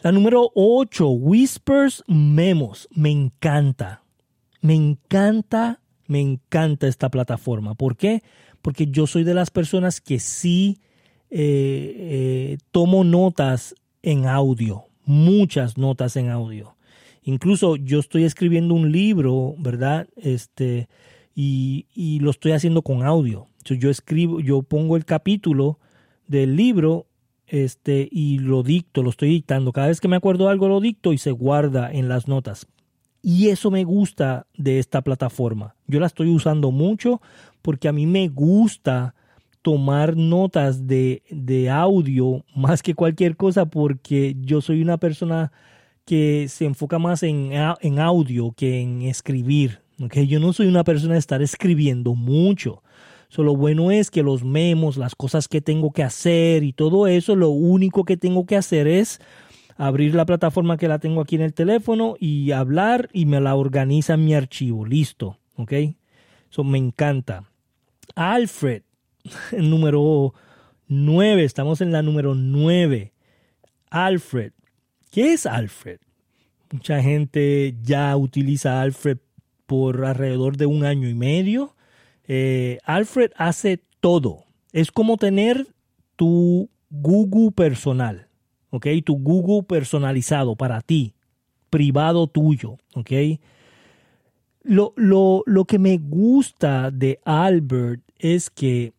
La 0.00 0.12
número 0.12 0.52
8, 0.54 1.08
Whispers 1.08 2.04
Memos, 2.06 2.88
me 2.92 3.10
encanta, 3.10 4.04
me 4.60 4.74
encanta, 4.74 5.80
me 6.06 6.20
encanta 6.20 6.86
esta 6.86 7.10
plataforma. 7.10 7.74
¿Por 7.74 7.96
qué? 7.96 8.22
Porque 8.62 8.86
yo 8.86 9.06
soy 9.06 9.24
de 9.24 9.34
las 9.34 9.50
personas 9.50 10.00
que 10.00 10.18
sí 10.18 10.80
eh, 11.30 12.58
tomo 12.72 13.04
notas 13.04 13.74
en 14.02 14.26
audio 14.26 14.88
muchas 15.08 15.78
notas 15.78 16.16
en 16.16 16.28
audio. 16.28 16.76
Incluso 17.22 17.76
yo 17.76 17.98
estoy 17.98 18.24
escribiendo 18.24 18.74
un 18.74 18.92
libro, 18.92 19.54
¿verdad? 19.58 20.06
Este, 20.16 20.88
y, 21.34 22.18
lo 22.20 22.30
estoy 22.30 22.52
haciendo 22.52 22.82
con 22.82 23.02
audio. 23.02 23.46
yo 23.64 23.90
escribo, 23.90 24.40
yo 24.40 24.62
pongo 24.62 24.96
el 24.96 25.04
capítulo 25.04 25.78
del 26.26 26.56
libro 26.56 27.06
este, 27.46 28.06
y 28.10 28.38
lo 28.38 28.62
dicto, 28.62 29.02
lo 29.02 29.10
estoy 29.10 29.30
dictando. 29.30 29.72
Cada 29.72 29.88
vez 29.88 30.00
que 30.00 30.08
me 30.08 30.16
acuerdo 30.16 30.50
algo 30.50 30.68
lo 30.68 30.80
dicto 30.80 31.12
y 31.14 31.18
se 31.18 31.30
guarda 31.30 31.90
en 31.90 32.08
las 32.08 32.28
notas. 32.28 32.66
Y 33.22 33.48
eso 33.48 33.70
me 33.70 33.84
gusta 33.84 34.46
de 34.56 34.78
esta 34.78 35.02
plataforma. 35.02 35.74
Yo 35.86 36.00
la 36.00 36.06
estoy 36.06 36.28
usando 36.28 36.70
mucho 36.70 37.20
porque 37.62 37.88
a 37.88 37.92
mí 37.92 38.06
me 38.06 38.28
gusta 38.28 39.14
tomar 39.62 40.16
notas 40.16 40.86
de, 40.86 41.22
de, 41.30 41.68
audio 41.68 42.44
más 42.54 42.82
que 42.82 42.94
cualquier 42.94 43.36
cosa 43.36 43.66
porque 43.66 44.36
yo 44.40 44.60
soy 44.60 44.82
una 44.82 44.98
persona 44.98 45.52
que 46.04 46.46
se 46.48 46.64
enfoca 46.64 46.98
más 46.98 47.22
en, 47.22 47.50
en 47.52 47.98
audio 47.98 48.52
que 48.52 48.80
en 48.80 49.02
escribir. 49.02 49.80
¿okay? 50.02 50.26
Yo 50.26 50.40
no 50.40 50.52
soy 50.52 50.66
una 50.68 50.84
persona 50.84 51.14
de 51.14 51.18
estar 51.18 51.42
escribiendo 51.42 52.14
mucho. 52.14 52.82
lo 53.36 53.54
bueno 53.56 53.90
es 53.90 54.10
que 54.10 54.22
los 54.22 54.42
memos, 54.42 54.96
las 54.96 55.14
cosas 55.14 55.48
que 55.48 55.60
tengo 55.60 55.90
que 55.90 56.02
hacer 56.02 56.62
y 56.62 56.72
todo 56.72 57.06
eso, 57.06 57.36
lo 57.36 57.50
único 57.50 58.04
que 58.04 58.16
tengo 58.16 58.46
que 58.46 58.56
hacer 58.56 58.86
es 58.86 59.20
abrir 59.78 60.14
la 60.14 60.26
plataforma 60.26 60.76
que 60.76 60.88
la 60.88 60.98
tengo 60.98 61.22
aquí 61.22 61.36
en 61.36 61.42
el 61.42 61.54
teléfono 61.54 62.16
y 62.18 62.50
hablar 62.50 63.08
y 63.12 63.24
me 63.24 63.40
la 63.40 63.54
organiza 63.54 64.16
mi 64.16 64.34
archivo. 64.34 64.84
Listo. 64.84 65.38
¿Ok? 65.56 65.72
Eso 66.50 66.64
me 66.64 66.78
encanta. 66.78 67.44
Alfred 68.14 68.82
número 69.56 70.34
9. 70.88 71.44
Estamos 71.44 71.80
en 71.80 71.92
la 71.92 72.02
número 72.02 72.34
9. 72.34 73.12
Alfred. 73.88 74.52
¿Qué 75.10 75.32
es 75.32 75.46
Alfred? 75.46 76.00
Mucha 76.72 77.00
gente 77.00 77.74
ya 77.82 78.14
utiliza 78.16 78.82
Alfred 78.82 79.18
por 79.66 80.04
alrededor 80.04 80.56
de 80.56 80.66
un 80.66 80.84
año 80.84 81.08
y 81.08 81.14
medio. 81.14 81.76
Eh, 82.26 82.78
Alfred 82.84 83.30
hace 83.36 83.80
todo. 84.00 84.44
Es 84.72 84.90
como 84.90 85.16
tener 85.16 85.68
tu 86.16 86.68
Google 86.90 87.52
personal, 87.52 88.27
¿ok? 88.70 88.86
Tu 89.04 89.16
Google 89.18 89.62
personalizado 89.62 90.56
para 90.56 90.80
ti, 90.80 91.14
privado 91.70 92.26
tuyo, 92.26 92.76
¿ok? 92.94 93.10
Lo, 94.62 94.92
lo, 94.96 95.42
lo 95.46 95.64
que 95.64 95.78
me 95.78 95.98
gusta 95.98 96.90
de 96.90 97.20
Albert 97.24 98.02
es 98.18 98.50
que 98.50 98.92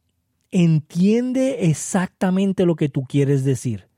entiende 0.52 1.70
exactamente 1.70 2.66
lo 2.66 2.76
que 2.76 2.90
tú 2.90 3.04
quieres 3.04 3.44
decir 3.44 3.90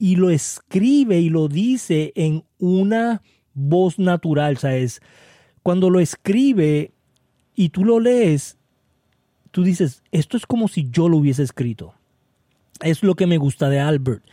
y 0.00 0.16
lo 0.16 0.30
escribe 0.30 1.20
y 1.20 1.28
lo 1.28 1.46
dice 1.46 2.12
en 2.14 2.42
una 2.58 3.22
voz 3.52 3.98
natural, 3.98 4.56
¿sabes? 4.56 5.02
Cuando 5.62 5.90
lo 5.90 6.00
escribe 6.00 6.92
y 7.54 7.68
tú 7.68 7.84
lo 7.84 8.00
lees, 8.00 8.56
tú 9.50 9.62
dices, 9.62 10.02
esto 10.10 10.38
es 10.38 10.46
como 10.46 10.68
si 10.68 10.88
yo 10.90 11.10
lo 11.10 11.18
hubiese 11.18 11.42
escrito. 11.42 11.92
Es 12.80 13.02
lo 13.02 13.14
que 13.14 13.26
me 13.26 13.36
gusta 13.36 13.68
de 13.68 13.78
Albert. 13.78 14.24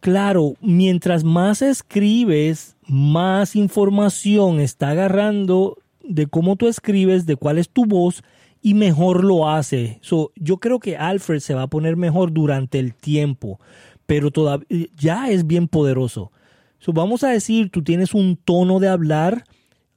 Claro, 0.00 0.54
mientras 0.62 1.24
más 1.24 1.60
escribes, 1.60 2.74
más 2.86 3.54
información 3.54 4.58
está 4.58 4.90
agarrando 4.90 5.76
de 6.02 6.26
cómo 6.26 6.56
tú 6.56 6.68
escribes, 6.68 7.26
de 7.26 7.36
cuál 7.36 7.58
es 7.58 7.68
tu 7.68 7.84
voz 7.84 8.22
y 8.62 8.72
mejor 8.72 9.24
lo 9.24 9.50
hace. 9.50 9.98
So, 10.00 10.32
yo 10.36 10.56
creo 10.56 10.80
que 10.80 10.96
Alfred 10.96 11.40
se 11.40 11.54
va 11.54 11.62
a 11.62 11.70
poner 11.70 11.96
mejor 11.96 12.32
durante 12.32 12.78
el 12.78 12.94
tiempo, 12.94 13.60
pero 14.06 14.30
todavía 14.30 14.66
ya 14.96 15.30
es 15.30 15.46
bien 15.46 15.68
poderoso. 15.68 16.32
So, 16.78 16.94
vamos 16.94 17.22
a 17.22 17.28
decir, 17.28 17.70
tú 17.70 17.82
tienes 17.82 18.14
un 18.14 18.36
tono 18.36 18.80
de 18.80 18.88
hablar 18.88 19.44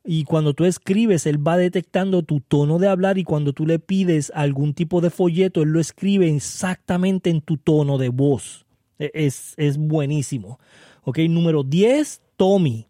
y 0.03 0.25
cuando 0.25 0.53
tú 0.53 0.65
escribes, 0.65 1.25
él 1.25 1.45
va 1.45 1.55
detectando 1.55 2.23
tu 2.23 2.41
tono 2.41 2.77
de 2.77 2.89
hablar 2.89 3.17
y 3.17 3.23
cuando 3.23 3.53
tú 3.53 3.65
le 3.65 3.79
pides 3.79 4.33
algún 4.35 4.73
tipo 4.73 4.99
de 4.99 5.09
folleto, 5.09 5.61
él 5.61 5.69
lo 5.69 5.79
escribe 5.79 6.29
exactamente 6.29 7.29
en 7.29 7.39
tu 7.39 7.55
tono 7.55 7.97
de 7.97 8.09
voz. 8.09 8.62
E, 8.99 9.11
es, 9.13 9.53
es 9.57 9.77
buenísimo. 9.77 10.59
Ok, 11.03 11.19
número 11.29 11.63
10, 11.63 12.21
Tommy. 12.37 12.87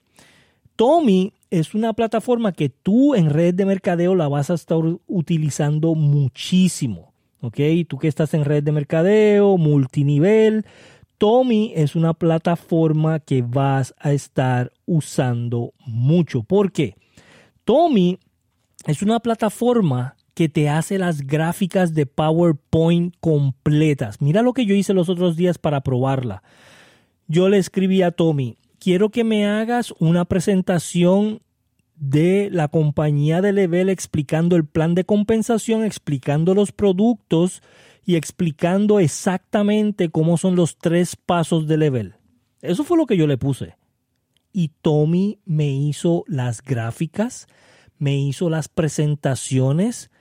Tommy 0.75 1.33
es 1.49 1.73
una 1.75 1.93
plataforma 1.93 2.51
que 2.51 2.69
tú 2.69 3.15
en 3.15 3.29
redes 3.29 3.55
de 3.55 3.65
mercadeo 3.65 4.15
la 4.15 4.27
vas 4.27 4.49
a 4.49 4.55
estar 4.55 4.79
utilizando 5.07 5.95
muchísimo. 5.95 7.13
¿Ok? 7.41 7.59
Tú 7.87 7.97
que 7.97 8.07
estás 8.07 8.33
en 8.33 8.45
red 8.45 8.63
de 8.63 8.71
mercadeo, 8.71 9.57
multinivel, 9.57 10.65
Tommy 11.17 11.71
es 11.75 11.95
una 11.95 12.13
plataforma 12.13 13.19
que 13.19 13.41
vas 13.41 13.93
a 13.97 14.13
estar 14.13 14.71
usando 14.85 15.73
mucho. 15.85 16.43
¿Por 16.43 16.71
qué? 16.71 16.95
Tommy 17.63 18.17
es 18.85 19.01
una 19.01 19.19
plataforma 19.19 20.15
que 20.33 20.49
te 20.49 20.69
hace 20.69 20.97
las 20.97 21.21
gráficas 21.21 21.93
de 21.93 22.05
PowerPoint 22.05 23.15
completas. 23.19 24.21
Mira 24.21 24.41
lo 24.41 24.53
que 24.53 24.65
yo 24.65 24.75
hice 24.75 24.93
los 24.93 25.09
otros 25.09 25.35
días 25.35 25.57
para 25.57 25.81
probarla. 25.81 26.43
Yo 27.27 27.49
le 27.49 27.57
escribí 27.57 28.01
a 28.01 28.11
Tommy, 28.11 28.57
quiero 28.79 29.09
que 29.09 29.23
me 29.23 29.47
hagas 29.47 29.93
una 29.99 30.25
presentación 30.25 31.41
de 31.95 32.49
la 32.51 32.67
compañía 32.67 33.41
de 33.41 33.53
Level 33.53 33.89
explicando 33.89 34.55
el 34.55 34.65
plan 34.65 34.95
de 34.95 35.05
compensación, 35.05 35.83
explicando 35.83 36.53
los 36.53 36.71
productos 36.71 37.61
y 38.05 38.15
explicando 38.15 38.99
exactamente 38.99 40.09
cómo 40.09 40.37
son 40.37 40.55
los 40.55 40.77
tres 40.77 41.15
pasos 41.15 41.67
de 41.67 41.77
Level. 41.77 42.15
Eso 42.61 42.83
fue 42.83 42.97
lo 42.97 43.05
que 43.05 43.17
yo 43.17 43.27
le 43.27 43.37
puse. 43.37 43.77
Y 44.51 44.71
Tommy 44.81 45.39
me 45.45 45.69
hizo 45.69 46.23
las 46.27 46.61
gráficas, 46.61 47.47
me 47.97 48.17
hizo 48.17 48.49
las 48.49 48.67
presentaciones, 48.67 50.11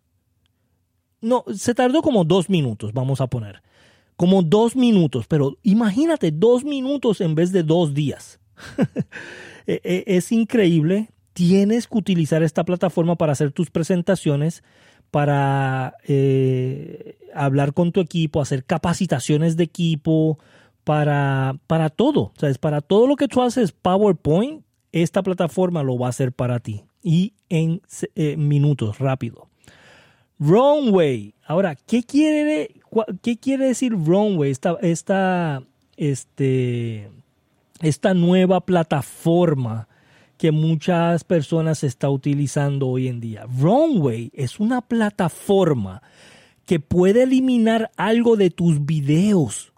No, 1.24 1.44
se 1.54 1.74
tardó 1.74 2.02
como 2.02 2.24
dos 2.24 2.48
minutos, 2.48 2.92
vamos 2.92 3.20
a 3.20 3.26
poner. 3.26 3.62
Como 4.16 4.42
dos 4.42 4.76
minutos, 4.76 5.26
pero 5.26 5.58
imagínate 5.62 6.30
dos 6.30 6.64
minutos 6.64 7.20
en 7.20 7.34
vez 7.34 7.52
de 7.52 7.62
dos 7.62 7.94
días. 7.94 8.40
E, 9.66 9.80
e, 9.82 10.04
es 10.18 10.30
increíble. 10.30 11.08
Tienes 11.32 11.88
que 11.88 11.96
utilizar 11.96 12.42
esta 12.42 12.64
plataforma 12.64 13.16
para 13.16 13.32
hacer 13.32 13.50
tus 13.50 13.70
presentaciones 13.70 14.62
para 15.10 15.94
eh, 16.06 17.16
hablar 17.34 17.72
con 17.72 17.90
tu 17.90 18.00
equipo, 18.00 18.42
hacer 18.42 18.66
capacitaciones 18.66 19.56
de 19.56 19.64
equipo, 19.64 20.38
para, 20.84 21.56
para 21.66 21.88
todo. 21.88 22.32
¿sabes? 22.36 22.58
Para 22.58 22.80
todo 22.80 23.06
lo 23.06 23.16
que 23.16 23.28
tú 23.28 23.42
haces 23.42 23.72
PowerPoint, 23.72 24.64
esta 24.92 25.22
plataforma 25.22 25.82
lo 25.82 25.98
va 25.98 26.06
a 26.06 26.10
hacer 26.10 26.32
para 26.32 26.60
ti. 26.60 26.84
Y 27.02 27.34
en 27.48 27.82
eh, 28.14 28.36
minutos, 28.36 28.98
rápido. 28.98 29.48
Runway. 30.38 31.34
Ahora, 31.46 31.74
¿qué 31.74 32.02
quiere, 32.02 32.70
decir 33.66 33.92
Runway? 33.92 34.50
Esta, 34.50 34.76
esta, 34.80 35.62
este, 35.96 37.10
esta 37.80 38.14
nueva 38.14 38.60
plataforma 38.64 39.88
que 40.36 40.50
muchas 40.50 41.24
personas 41.24 41.84
están 41.84 42.10
utilizando 42.10 42.88
hoy 42.88 43.08
en 43.08 43.20
día. 43.20 43.46
Runway 43.58 44.30
es 44.34 44.58
una 44.58 44.80
plataforma 44.80 46.02
que 46.66 46.80
puede 46.80 47.22
eliminar 47.22 47.90
algo 47.96 48.36
de 48.36 48.50
tus 48.50 48.84
videos. 48.84 49.72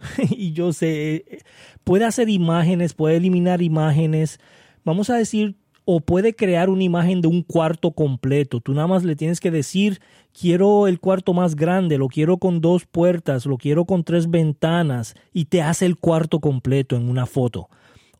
y 0.30 0.52
yo 0.52 0.72
sé, 0.72 1.44
puede 1.84 2.04
hacer 2.04 2.28
imágenes, 2.28 2.94
puede 2.94 3.16
eliminar 3.16 3.62
imágenes. 3.62 4.40
Vamos 4.84 5.10
a 5.10 5.16
decir, 5.16 5.56
o 5.84 6.00
puede 6.00 6.34
crear 6.34 6.70
una 6.70 6.84
imagen 6.84 7.20
de 7.20 7.28
un 7.28 7.42
cuarto 7.42 7.92
completo. 7.92 8.60
Tú 8.60 8.72
nada 8.72 8.86
más 8.86 9.04
le 9.04 9.16
tienes 9.16 9.40
que 9.40 9.50
decir, 9.50 10.00
quiero 10.38 10.86
el 10.86 11.00
cuarto 11.00 11.32
más 11.32 11.56
grande, 11.56 11.98
lo 11.98 12.08
quiero 12.08 12.38
con 12.38 12.60
dos 12.60 12.86
puertas, 12.86 13.46
lo 13.46 13.56
quiero 13.56 13.84
con 13.84 14.04
tres 14.04 14.30
ventanas 14.30 15.14
y 15.32 15.46
te 15.46 15.62
hace 15.62 15.86
el 15.86 15.96
cuarto 15.96 16.40
completo 16.40 16.96
en 16.96 17.08
una 17.08 17.26
foto. 17.26 17.68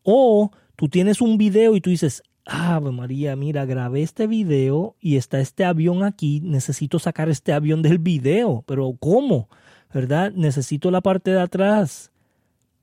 O 0.03 0.51
tú 0.75 0.89
tienes 0.89 1.21
un 1.21 1.37
video 1.37 1.75
y 1.75 1.81
tú 1.81 1.89
dices, 1.89 2.23
Ave 2.45 2.91
María, 2.91 3.35
mira, 3.37 3.65
grabé 3.65 4.01
este 4.01 4.27
video 4.27 4.95
y 4.99 5.15
está 5.15 5.39
este 5.39 5.63
avión 5.63 6.03
aquí, 6.03 6.41
necesito 6.41 6.99
sacar 6.99 7.29
este 7.29 7.53
avión 7.53 7.81
del 7.81 7.99
video, 7.99 8.63
pero 8.67 8.93
¿cómo? 8.99 9.47
¿Verdad? 9.93 10.33
Necesito 10.33 10.91
la 10.91 10.99
parte 10.99 11.31
de 11.31 11.39
atrás, 11.39 12.11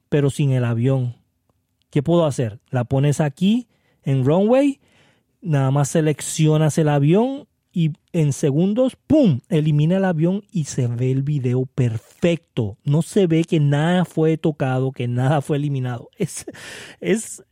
pero 0.08 0.30
sin 0.30 0.52
el 0.52 0.64
avión. 0.64 1.16
¿Qué 1.90 2.02
puedo 2.02 2.24
hacer? 2.24 2.60
La 2.70 2.84
pones 2.84 3.20
aquí 3.20 3.66
en 4.10 4.24
runway, 4.24 4.80
nada 5.40 5.70
más 5.70 5.90
seleccionas 5.90 6.78
el 6.78 6.88
avión 6.88 7.46
y 7.72 7.92
en 8.12 8.32
segundos, 8.32 8.96
¡pum!, 9.06 9.40
elimina 9.48 9.98
el 9.98 10.04
avión 10.04 10.42
y 10.50 10.64
se 10.64 10.88
ve 10.88 11.12
el 11.12 11.22
video 11.22 11.66
perfecto. 11.66 12.78
No 12.84 13.02
se 13.02 13.26
ve 13.26 13.44
que 13.44 13.60
nada 13.60 14.04
fue 14.04 14.36
tocado, 14.36 14.90
que 14.90 15.06
nada 15.06 15.40
fue 15.40 15.56
eliminado. 15.56 16.08
Es, 16.18 16.44
es, 17.00 17.44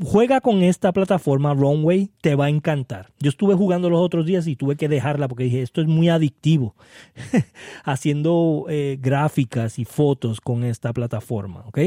juega 0.00 0.40
con 0.40 0.62
esta 0.62 0.92
plataforma 0.92 1.54
Runway, 1.54 2.10
te 2.20 2.34
va 2.34 2.46
a 2.46 2.50
encantar. 2.50 3.10
Yo 3.18 3.30
estuve 3.30 3.54
jugando 3.54 3.90
los 3.90 4.00
otros 4.00 4.26
días 4.26 4.46
y 4.46 4.56
tuve 4.56 4.76
que 4.76 4.88
dejarla 4.88 5.28
porque 5.28 5.44
dije, 5.44 5.62
esto 5.62 5.80
es 5.80 5.86
muy 5.86 6.08
adictivo, 6.08 6.74
haciendo 7.84 8.66
eh, 8.68 8.98
gráficas 9.00 9.78
y 9.78 9.84
fotos 9.84 10.40
con 10.40 10.64
esta 10.64 10.92
plataforma. 10.92 11.64
¿ok? 11.66 11.78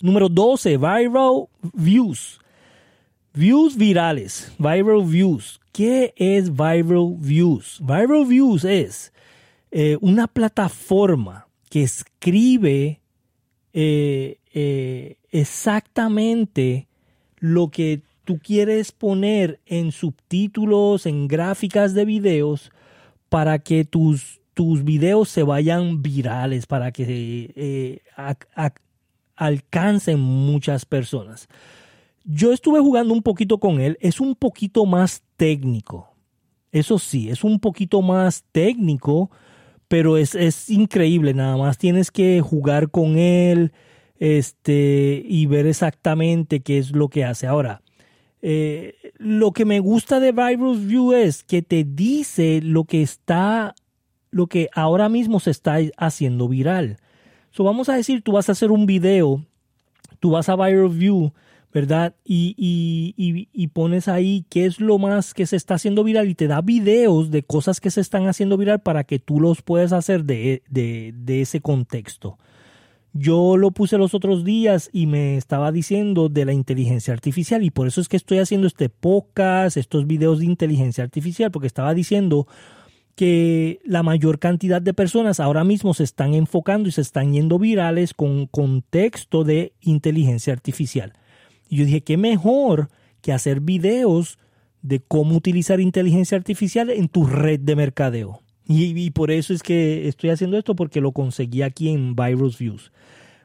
Número 0.00 0.28
12, 0.28 0.76
Viral 0.76 1.46
Views. 1.74 2.40
Views 3.36 3.76
virales, 3.76 4.52
Viral 4.58 5.04
Views. 5.04 5.60
¿Qué 5.72 6.14
es 6.16 6.52
Viral 6.52 7.16
Views? 7.18 7.80
Viral 7.80 8.26
Views 8.26 8.64
es 8.64 9.12
eh, 9.72 9.98
una 10.00 10.28
plataforma 10.28 11.48
que 11.68 11.82
escribe 11.82 13.00
eh, 13.72 15.16
exactamente 15.32 16.86
lo 17.40 17.70
que 17.72 18.02
tú 18.24 18.38
quieres 18.38 18.92
poner 18.92 19.58
en 19.66 19.90
subtítulos, 19.90 21.04
en 21.04 21.26
gráficas 21.26 21.92
de 21.92 22.04
videos, 22.04 22.70
para 23.28 23.58
que 23.58 23.84
tus, 23.84 24.40
tus 24.54 24.84
videos 24.84 25.28
se 25.28 25.42
vayan 25.42 26.02
virales, 26.02 26.66
para 26.66 26.92
que 26.92 27.52
eh, 27.56 27.98
alcancen 29.34 30.20
muchas 30.20 30.84
personas. 30.84 31.48
Yo 32.24 32.52
estuve 32.52 32.80
jugando 32.80 33.12
un 33.12 33.22
poquito 33.22 33.58
con 33.58 33.80
él, 33.80 33.98
es 34.00 34.20
un 34.20 34.34
poquito 34.34 34.86
más 34.86 35.22
técnico. 35.36 36.08
Eso 36.72 36.98
sí, 36.98 37.28
es 37.28 37.44
un 37.44 37.60
poquito 37.60 38.02
más 38.02 38.44
técnico, 38.50 39.30
pero 39.88 40.16
es, 40.16 40.34
es 40.34 40.70
increíble, 40.70 41.34
nada 41.34 41.56
más 41.56 41.78
tienes 41.78 42.10
que 42.10 42.40
jugar 42.40 42.90
con 42.90 43.18
él, 43.18 43.72
este, 44.18 45.22
y 45.26 45.46
ver 45.46 45.66
exactamente 45.66 46.60
qué 46.60 46.78
es 46.78 46.92
lo 46.92 47.08
que 47.08 47.24
hace. 47.24 47.46
Ahora, 47.46 47.82
eh, 48.40 48.94
lo 49.16 49.52
que 49.52 49.64
me 49.64 49.80
gusta 49.80 50.18
de 50.18 50.32
Viral 50.32 50.78
View 50.78 51.12
es 51.12 51.44
que 51.44 51.62
te 51.62 51.84
dice 51.84 52.60
lo 52.62 52.84
que 52.84 53.02
está, 53.02 53.74
lo 54.30 54.46
que 54.46 54.68
ahora 54.74 55.08
mismo 55.08 55.40
se 55.40 55.50
está 55.50 55.76
haciendo 55.96 56.48
viral. 56.48 56.98
So, 57.50 57.64
vamos 57.64 57.88
a 57.88 57.94
decir, 57.94 58.22
tú 58.22 58.32
vas 58.32 58.48
a 58.48 58.52
hacer 58.52 58.70
un 58.70 58.86
video, 58.86 59.44
tú 60.20 60.30
vas 60.30 60.48
a 60.48 60.56
Viral 60.56 60.88
View, 60.88 61.32
¿verdad? 61.74 62.14
Y, 62.24 62.54
y, 62.56 63.66
pones 63.68 64.06
ahí 64.06 64.46
qué 64.48 64.64
es 64.64 64.78
lo 64.78 64.98
más 64.98 65.34
que 65.34 65.44
se 65.44 65.56
está 65.56 65.74
haciendo 65.74 66.04
viral 66.04 66.28
y 66.28 66.36
te 66.36 66.46
da 66.46 66.60
videos 66.60 67.32
de 67.32 67.42
cosas 67.42 67.80
que 67.80 67.90
se 67.90 68.00
están 68.00 68.28
haciendo 68.28 68.56
viral 68.56 68.80
para 68.80 69.02
que 69.02 69.18
tú 69.18 69.40
los 69.40 69.60
puedas 69.60 69.92
hacer 69.92 70.24
de, 70.24 70.62
de, 70.70 71.12
de 71.16 71.40
ese 71.40 71.60
contexto. 71.60 72.38
Yo 73.12 73.56
lo 73.56 73.72
puse 73.72 73.98
los 73.98 74.14
otros 74.14 74.44
días 74.44 74.88
y 74.92 75.06
me 75.06 75.36
estaba 75.36 75.72
diciendo 75.72 76.28
de 76.28 76.44
la 76.44 76.52
inteligencia 76.52 77.12
artificial 77.12 77.64
y 77.64 77.70
por 77.70 77.88
eso 77.88 78.00
es 78.00 78.08
que 78.08 78.16
estoy 78.16 78.38
haciendo 78.38 78.68
este 78.68 78.88
podcast, 78.88 79.76
estos 79.76 80.06
videos 80.06 80.38
de 80.38 80.46
inteligencia 80.46 81.02
artificial, 81.02 81.50
porque 81.50 81.66
estaba 81.66 81.92
diciendo 81.92 82.46
que 83.16 83.80
la 83.84 84.04
mayor 84.04 84.38
cantidad 84.38 84.80
de 84.80 84.94
personas 84.94 85.40
ahora 85.40 85.64
mismo 85.64 85.92
se 85.92 86.04
están 86.04 86.34
enfocando 86.34 86.88
y 86.88 86.92
se 86.92 87.00
están 87.00 87.32
yendo 87.32 87.58
virales 87.58 88.14
con 88.14 88.46
contexto 88.46 89.42
de 89.42 89.72
inteligencia 89.80 90.52
artificial. 90.52 91.14
Y 91.68 91.76
yo 91.76 91.84
dije, 91.84 92.02
qué 92.02 92.16
mejor 92.16 92.88
que 93.20 93.32
hacer 93.32 93.60
videos 93.60 94.38
de 94.82 95.00
cómo 95.00 95.36
utilizar 95.36 95.80
inteligencia 95.80 96.36
artificial 96.36 96.90
en 96.90 97.08
tu 97.08 97.26
red 97.26 97.58
de 97.60 97.74
mercadeo. 97.74 98.42
Y, 98.66 99.10
por 99.10 99.30
eso 99.30 99.52
es 99.52 99.62
que 99.62 100.08
estoy 100.08 100.30
haciendo 100.30 100.56
esto, 100.56 100.74
porque 100.74 101.02
lo 101.02 101.12
conseguí 101.12 101.60
aquí 101.62 101.90
en 101.90 102.16
Virus 102.16 102.58
Views. 102.58 102.92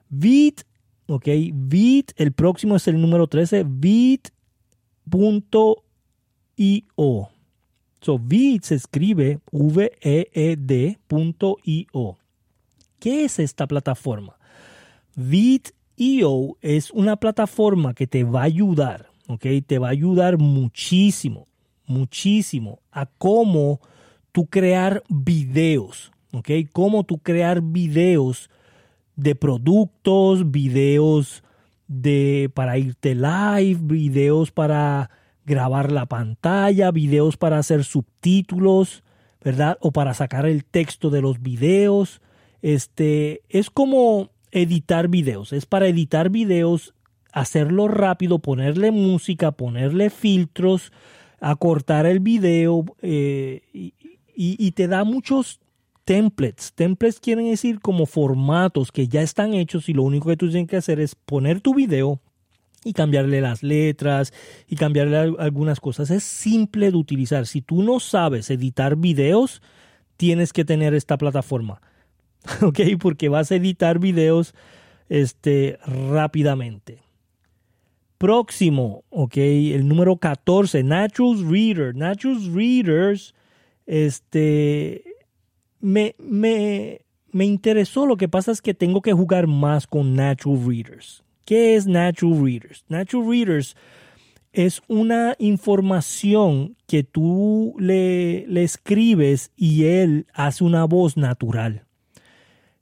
Vit, 0.10 0.62
ok, 1.08 1.28
Vit, 1.54 2.14
el 2.16 2.32
próximo 2.32 2.78
es 2.78 2.88
el 2.88 3.02
número 3.02 3.28
13, 3.28 3.66
Vit.io. 3.68 4.32
So, 8.02 8.18
Vit 8.18 8.64
se 8.64 8.76
escribe 8.76 9.40
V-E-E-D.io. 9.52 10.18
¿Qué 13.00 13.24
es 13.26 13.40
esta 13.40 13.68
plataforma? 13.68 14.38
Vit.io 16.00 16.58
es 16.62 16.92
una 16.92 17.18
plataforma 17.18 17.94
que 17.94 18.08
te 18.08 18.24
va 18.24 18.42
a 18.42 18.46
ayudar, 18.46 19.12
ok, 19.28 19.46
te 19.68 19.80
va 19.80 19.88
a 19.88 19.92
ayudar 19.92 20.38
muchísimo, 20.38 21.48
muchísimo 21.86 22.80
a 22.92 23.06
cómo 23.06 23.82
tú 24.32 24.48
crear 24.48 25.04
videos, 25.10 26.12
¿ok? 26.32 26.50
Cómo 26.72 27.04
tú 27.04 27.20
crear 27.20 27.62
videos 27.62 28.50
de 29.16 29.36
productos, 29.36 30.50
videos 30.50 31.44
de 31.88 32.50
para 32.54 32.78
irte 32.78 33.16
live, 33.16 33.80
videos 33.82 34.52
para 34.52 35.10
grabar 35.46 35.92
la 35.92 36.06
pantalla, 36.06 36.92
videos 36.92 37.36
para 37.36 37.58
hacer 37.58 37.84
subtítulos, 37.84 39.04
¿verdad? 39.44 39.78
O 39.82 39.92
para 39.92 40.14
sacar 40.14 40.46
el 40.46 40.64
texto 40.64 41.10
de 41.10 41.22
los 41.22 41.42
videos. 41.42 42.22
Este 42.62 43.42
es 43.50 43.70
como 43.70 44.30
editar 44.52 45.08
videos, 45.08 45.54
es 45.54 45.66
para 45.66 45.88
editar 45.88 46.30
videos, 46.30 46.94
hacerlo 47.32 47.88
rápido, 47.88 48.40
ponerle 48.40 48.92
música, 48.92 49.52
ponerle 49.52 50.10
filtros, 50.10 50.92
acortar 51.40 52.06
el 52.06 52.20
video 52.20 52.86
eh, 53.02 53.62
y, 54.36 54.72
te 54.72 54.88
da 54.88 55.04
muchos 55.04 55.60
templates. 56.06 56.74
Templates 56.74 57.20
quieren 57.20 57.50
decir 57.50 57.80
como 57.82 58.06
formatos 58.06 58.92
que 58.92 59.08
ya 59.08 59.22
están 59.22 59.54
hechos 59.54 59.90
y 59.90 59.94
lo 59.94 60.04
único 60.04 60.30
que 60.30 60.38
tú 60.38 60.50
tienes 60.50 60.70
que 60.70 60.78
hacer 60.78 61.00
es 61.00 61.16
poner 61.16 61.62
tu 61.62 61.76
video 61.76 62.20
y 62.84 62.94
cambiarle 62.94 63.42
las 63.42 63.64
letras 63.64 64.34
y 64.68 64.76
cambiarle 64.76 65.36
algunas 65.38 65.80
cosas. 65.80 66.10
Es 66.10 66.24
simple 66.24 66.92
de 66.92 66.98
utilizar. 66.98 67.46
Si 67.46 67.62
tú 67.62 67.84
no 67.84 68.00
sabes 68.00 68.50
editar 68.50 68.96
videos, 68.96 69.62
tienes 70.16 70.54
que 70.54 70.66
tener 70.66 70.94
esta 70.94 71.18
plataforma. 71.18 71.82
¿Ok? 72.62 72.80
Porque 73.00 73.30
vas 73.30 73.52
a 73.52 73.56
editar 73.56 74.00
videos 74.00 74.54
este, 75.10 75.80
rápidamente. 75.86 77.04
Próximo, 78.18 79.06
ok, 79.10 79.38
el 79.38 79.88
número 79.88 80.18
14, 80.18 80.84
Natural 80.84 81.50
Reader. 81.50 81.96
Natural 81.96 82.54
Readers 82.54 83.34
este, 83.86 85.04
me, 85.80 86.16
me, 86.20 87.02
me 87.32 87.46
interesó. 87.46 88.06
Lo 88.06 88.18
que 88.18 88.28
pasa 88.28 88.52
es 88.52 88.62
que 88.62 88.74
tengo 88.74 89.02
que 89.02 89.14
jugar 89.14 89.48
más 89.48 89.88
con 89.88 90.16
Natural 90.16 90.60
Readers. 90.68 91.24
¿Qué 91.46 91.76
es 91.76 91.88
Natural 91.88 92.44
Readers? 92.44 92.84
Natural 92.90 93.28
Readers 93.28 93.76
es 94.52 94.82
una 94.88 95.36
información 95.40 96.76
que 96.88 97.04
tú 97.04 97.74
le, 97.80 98.46
le 98.48 98.64
escribes 98.64 99.52
y 99.56 99.86
él 99.86 100.28
hace 100.34 100.64
una 100.64 100.84
voz 100.86 101.18
natural. 101.18 101.86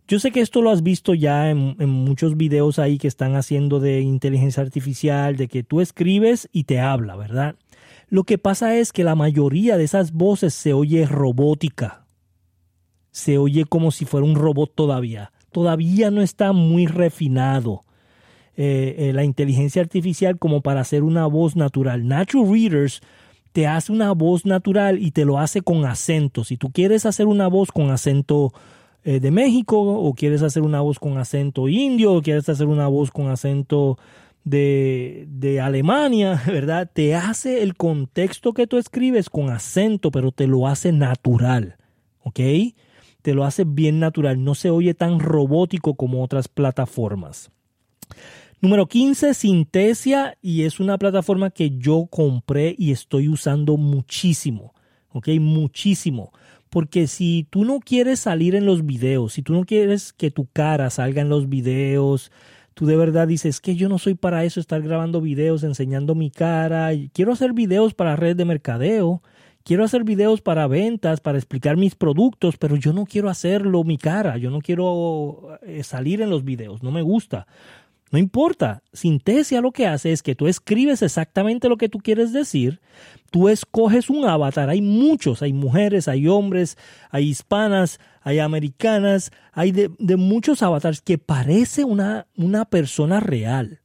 Yo 0.08 0.20
sé 0.20 0.32
que 0.32 0.40
esto 0.40 0.62
lo 0.62 0.72
has 0.72 0.84
visto 0.84 1.14
ya 1.14 1.50
en, 1.50 1.76
muchos 1.90 2.38
videos 2.38 2.80
ahí 2.80 2.98
que 2.98 3.10
están 3.10 3.36
haciendo 3.36 3.82
de 3.82 4.00
inteligencia 4.00 4.64
artificial, 4.64 5.36
de 5.36 5.50
que 5.50 5.64
tú 5.64 5.82
escribes 5.82 6.48
y 6.54 6.64
te 6.64 6.80
habla, 6.80 7.18
¿verdad? 7.18 7.56
Lo 8.08 8.24
que 8.24 8.38
pasa 8.38 8.78
es 8.78 8.94
que 8.94 9.04
la 9.04 9.16
mayoría 9.16 9.76
de 9.76 9.84
esas 9.84 10.14
voces 10.14 10.54
se 10.54 10.72
oye 10.72 11.06
robótica. 11.06 12.06
Se 13.12 13.38
oye 13.38 13.66
como 13.66 13.92
si 13.92 14.06
fuera 14.06 14.26
un 14.26 14.36
robot 14.36 14.74
todavía. 14.74 15.34
Todavía 15.52 16.10
no 16.10 16.22
está 16.22 16.54
muy 16.54 16.88
refinado 16.88 17.84
eh, 18.56 18.96
eh, 18.98 19.14
la 19.14 19.26
inteligencia 19.26 19.82
artificial 19.82 20.40
como 20.40 20.62
para 20.62 20.82
hacer 20.82 21.04
una 21.04 21.26
voz 21.26 21.58
natural. 21.58 22.08
Natural 22.08 22.50
Readers 22.50 23.02
te 23.52 23.68
hace 23.68 23.92
una 23.92 24.14
voz 24.14 24.46
natural 24.46 25.00
y 25.00 25.12
te 25.12 25.26
lo 25.26 25.38
hace 25.38 25.62
con 25.62 25.84
acento. 25.84 26.46
Si 26.46 26.56
tú 26.56 26.72
quieres 26.72 27.06
hacer 27.06 27.26
una 27.26 27.48
voz 27.48 27.74
con 27.74 27.90
acento 27.90 28.54
eh, 29.08 29.22
de 29.22 29.32
México, 29.32 29.80
o 29.80 30.14
quieres 30.14 30.42
hacer 30.42 30.64
una 30.64 30.82
voz 30.82 31.00
con 31.00 31.18
acento 31.18 31.70
indio, 31.70 32.12
o 32.12 32.22
quieres 32.22 32.50
hacer 32.50 32.68
una 32.68 32.90
voz 32.90 33.10
con 33.10 33.30
acento 33.30 33.98
de, 34.44 35.24
de, 35.30 35.62
Alemania, 35.62 36.44
¿verdad? 36.46 36.92
Te 36.94 37.16
hace 37.16 37.64
el 37.64 37.78
contexto 37.78 38.52
que 38.52 38.68
tú 38.68 38.78
escribes 38.78 39.30
con 39.30 39.50
acento, 39.50 40.12
pero 40.12 40.34
te 40.34 40.46
lo 40.46 40.68
hace 40.68 40.92
natural, 40.92 41.78
¿ok? 42.20 42.42
Te 43.22 43.34
lo 43.34 43.46
hace 43.46 43.64
bien 43.64 44.02
natural, 44.02 44.44
no 44.44 44.56
se 44.56 44.72
oye 44.72 44.94
tan 44.94 45.22
robótico 45.22 45.96
como 45.96 46.22
otras 46.22 46.50
plataformas. 46.50 47.50
Número 48.60 48.88
15, 48.88 49.34
Sintesia, 49.34 50.38
y 50.42 50.64
es 50.64 50.82
una 50.82 50.98
plataforma 50.98 51.50
que 51.50 51.78
yo 51.78 52.08
compré 52.08 52.76
y 52.78 52.92
estoy 52.92 53.30
usando 53.30 53.78
muchísimo, 53.78 54.74
¿ok? 55.14 55.30
Muchísimo. 55.40 56.34
Porque 56.70 57.08
si 57.08 57.48
tú 57.50 57.66
no 57.66 57.80
quieres 57.80 58.20
salir 58.20 58.56
en 58.56 58.66
los 58.66 58.86
videos, 58.86 59.34
si 59.34 59.42
tú 59.42 59.54
no 59.54 59.66
quieres 59.66 60.14
que 60.14 60.32
tu 60.32 60.48
cara 60.48 60.90
salga 60.90 61.22
en 61.22 61.30
los 61.30 61.50
videos, 61.50 62.32
tú 62.74 62.86
de 62.86 62.96
verdad 62.96 63.28
dices 63.28 63.60
que 63.60 63.76
yo 63.76 63.90
no 63.90 63.98
soy 64.00 64.14
para 64.14 64.44
eso, 64.44 64.60
estar 64.60 64.82
grabando 64.82 65.22
videos, 65.22 65.64
enseñando 65.64 66.14
mi 66.14 66.30
cara, 66.30 66.92
quiero 67.14 67.32
hacer 67.34 67.54
videos 67.54 67.94
para 67.94 68.16
redes 68.16 68.38
de 68.38 68.46
mercadeo, 68.46 69.22
quiero 69.64 69.84
hacer 69.84 70.04
videos 70.04 70.42
para 70.42 70.68
ventas, 70.68 71.20
para 71.20 71.38
explicar 71.38 71.76
mis 71.76 71.96
productos, 71.96 72.58
pero 72.58 72.76
yo 72.76 72.94
no 72.94 73.06
quiero 73.06 73.30
hacerlo 73.30 73.84
mi 73.84 73.98
cara, 73.98 74.38
yo 74.38 74.52
no 74.52 74.60
quiero 74.60 75.58
eh, 75.64 75.84
salir 75.84 76.22
en 76.22 76.30
los 76.30 76.44
videos, 76.44 76.84
no 76.84 76.92
me 76.92 77.02
gusta. 77.02 77.48
No 78.12 78.20
importa, 78.20 78.84
Sintesia 78.94 79.60
lo 79.60 79.72
que 79.72 79.86
hace 79.86 80.14
es 80.14 80.24
que 80.24 80.36
tú 80.36 80.48
escribes 80.48 81.02
exactamente 81.02 81.68
lo 81.68 81.76
que 81.76 81.90
tú 81.90 81.98
quieres 81.98 82.32
decir, 82.32 82.80
tú 83.30 83.50
escoges 83.50 84.10
un 84.10 84.26
avatar, 84.26 84.70
hay 84.70 84.82
muchos, 84.82 85.42
hay 85.42 85.54
mujeres, 85.54 86.08
hay 86.08 86.28
hombres, 86.28 86.78
hay 87.10 87.30
hispanas, 87.30 88.00
hay 88.22 88.40
americanas, 88.40 89.32
hay 89.54 89.72
de, 89.72 90.18
muchos 90.18 90.62
avatars 90.64 91.02
que 91.02 91.18
parece 91.18 91.84
una, 91.84 92.28
una 92.36 92.66
persona 92.66 93.20
real. 93.20 93.82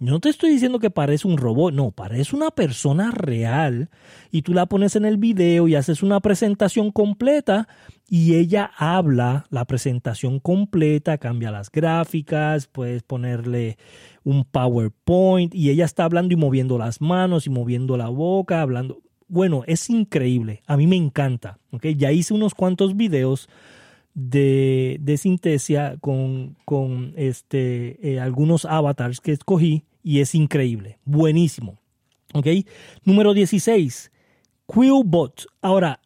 Yo 0.00 0.12
no 0.12 0.20
te 0.20 0.28
estoy 0.28 0.50
diciendo 0.50 0.78
que 0.78 0.90
parece 0.90 1.26
un 1.26 1.36
robot, 1.36 1.74
no, 1.74 1.90
parece 1.90 2.36
una 2.36 2.52
persona 2.52 3.10
real 3.10 3.90
y 4.30 4.42
tú 4.42 4.54
la 4.54 4.66
pones 4.66 4.94
en 4.94 5.04
el 5.04 5.16
video 5.16 5.66
y 5.66 5.74
haces 5.74 6.04
una 6.04 6.20
presentación 6.20 6.92
completa 6.92 7.66
y 8.08 8.36
ella 8.36 8.70
habla 8.76 9.46
la 9.50 9.64
presentación 9.64 10.38
completa, 10.38 11.18
cambia 11.18 11.50
las 11.50 11.68
gráficas, 11.72 12.68
puedes 12.68 13.02
ponerle 13.02 13.76
un 14.22 14.44
PowerPoint 14.44 15.52
y 15.52 15.70
ella 15.70 15.84
está 15.84 16.04
hablando 16.04 16.32
y 16.32 16.36
moviendo 16.36 16.78
las 16.78 17.00
manos 17.00 17.48
y 17.48 17.50
moviendo 17.50 17.96
la 17.96 18.08
boca, 18.08 18.62
hablando. 18.62 19.00
Bueno, 19.26 19.64
es 19.66 19.90
increíble, 19.90 20.62
a 20.68 20.76
mí 20.76 20.86
me 20.86 20.96
encanta, 20.96 21.58
Ya 21.82 22.12
hice 22.12 22.34
unos 22.34 22.54
cuantos 22.54 22.96
videos 22.96 23.48
de, 24.14 24.98
de 25.00 25.16
Sintesia 25.16 25.96
con, 26.00 26.56
con 26.64 27.14
este, 27.16 27.98
eh, 28.08 28.20
algunos 28.20 28.64
avatars 28.64 29.20
que 29.20 29.32
escogí 29.32 29.84
y 30.02 30.20
es 30.20 30.34
increíble, 30.34 30.98
buenísimo. 31.04 31.78
¿Ok? 32.34 32.46
Número 33.04 33.32
16, 33.34 34.12
Quillbot. 34.66 35.46
Ahora, 35.62 36.00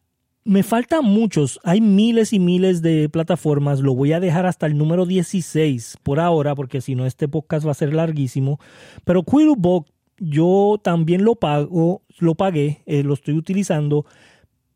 me 0.45 0.63
faltan 0.63 1.05
muchos, 1.05 1.59
hay 1.63 1.79
miles 1.79 2.33
y 2.33 2.39
miles 2.39 2.81
de 2.81 3.07
plataformas, 3.09 3.79
lo 3.79 3.95
voy 3.95 4.11
a 4.13 4.19
dejar 4.19 4.45
hasta 4.45 4.65
el 4.65 4.77
número 4.77 5.05
16 5.05 5.97
por 6.03 6.19
ahora, 6.19 6.53
porque 6.53 6.81
si 6.81 6.95
no 6.95 7.05
este 7.05 7.27
podcast 7.27 7.65
va 7.65 7.71
a 7.71 7.75
ser 7.75 7.93
larguísimo, 7.93 8.59
pero 9.05 9.23
Quillbot 9.23 9.87
yo 10.17 10.79
también 10.83 11.23
lo 11.23 11.35
pago, 11.35 12.03
lo 12.19 12.35
pagué, 12.35 12.81
eh, 12.85 13.03
lo 13.03 13.13
estoy 13.13 13.35
utilizando, 13.35 14.05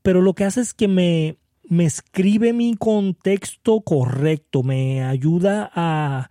pero 0.02 0.22
lo 0.22 0.34
que 0.34 0.46
hace 0.46 0.62
es 0.62 0.74
que 0.74 0.88
me, 0.88 1.38
me 1.68 1.86
escribe 1.86 2.54
mi 2.54 2.76
contexto 2.76 3.82
correcto, 3.82 4.64
me 4.64 5.04
ayuda 5.04 5.70
a, 5.74 6.30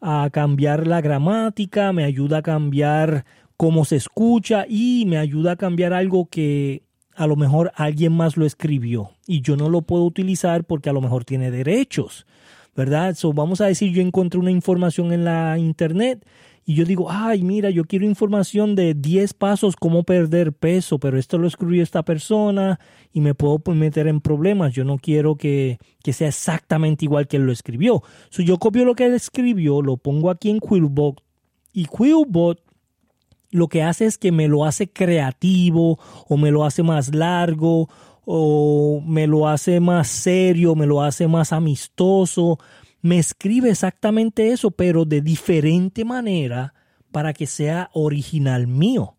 a 0.00 0.28
cambiar 0.30 0.86
la 0.86 1.00
gramática, 1.00 1.92
me 1.92 2.04
ayuda 2.04 2.38
a 2.38 2.42
cambiar 2.42 3.24
cómo 3.56 3.84
se 3.84 3.96
escucha 3.96 4.66
y 4.68 5.04
me 5.06 5.18
ayuda 5.18 5.52
a 5.52 5.56
cambiar 5.56 5.92
algo 5.92 6.26
que 6.26 6.82
a 7.14 7.26
lo 7.26 7.36
mejor 7.36 7.72
alguien 7.74 8.12
más 8.12 8.36
lo 8.36 8.44
escribió. 8.44 9.10
Y 9.26 9.40
yo 9.40 9.56
no 9.56 9.68
lo 9.68 9.82
puedo 9.82 10.04
utilizar 10.04 10.64
porque 10.64 10.90
a 10.90 10.92
lo 10.92 11.00
mejor 11.00 11.24
tiene 11.24 11.50
derechos, 11.50 12.26
¿verdad? 12.76 13.14
So, 13.14 13.32
vamos 13.32 13.60
a 13.60 13.66
decir, 13.66 13.92
yo 13.92 14.02
encontré 14.02 14.38
una 14.38 14.50
información 14.50 15.12
en 15.12 15.24
la 15.24 15.58
internet 15.58 16.26
y 16.64 16.74
yo 16.74 16.84
digo, 16.84 17.10
ay, 17.10 17.42
mira, 17.42 17.70
yo 17.70 17.84
quiero 17.84 18.04
información 18.04 18.74
de 18.74 18.94
10 18.94 19.34
pasos 19.34 19.76
cómo 19.76 20.02
perder 20.02 20.52
peso, 20.52 20.98
pero 20.98 21.16
esto 21.16 21.38
lo 21.38 21.46
escribió 21.46 21.82
esta 21.82 22.04
persona 22.04 22.80
y 23.12 23.20
me 23.20 23.34
puedo 23.34 23.62
meter 23.72 24.08
en 24.08 24.20
problemas. 24.20 24.72
Yo 24.72 24.84
no 24.84 24.98
quiero 24.98 25.36
que, 25.36 25.78
sea 26.12 26.28
exactamente 26.28 27.04
igual 27.04 27.28
que 27.28 27.36
él 27.36 27.44
lo 27.44 27.52
escribió. 27.52 28.02
So, 28.30 28.42
yo 28.42 28.58
copio 28.58 28.84
lo 28.84 28.94
que 28.94 29.06
él 29.06 29.14
escribió, 29.14 29.80
lo 29.80 29.96
pongo 29.96 30.28
aquí 30.28 30.50
en 30.50 30.58
Quillbot 30.60 31.22
y 31.72 31.86
Quillbot 31.86 32.60
lo 33.52 33.68
que 33.68 33.82
hace 33.82 34.04
es 34.04 34.18
que 34.18 34.32
me 34.32 34.48
lo 34.48 34.64
hace 34.64 34.88
creativo 34.88 35.98
o 36.28 36.36
me 36.36 36.50
lo 36.50 36.64
hace 36.64 36.82
más 36.82 37.14
largo 37.14 37.88
o 38.26 39.00
me 39.06 39.26
lo 39.26 39.48
hace 39.48 39.80
más 39.80 40.08
serio, 40.08 40.74
me 40.74 40.84
lo 40.84 41.00
hace 41.00 41.26
más 41.26 41.54
amistoso 41.54 42.58
me 43.06 43.18
escribe 43.18 43.70
exactamente 43.70 44.50
eso, 44.50 44.72
pero 44.72 45.04
de 45.04 45.20
diferente 45.20 46.04
manera 46.04 46.74
para 47.12 47.32
que 47.32 47.46
sea 47.46 47.88
original 47.92 48.66
mío. 48.66 49.14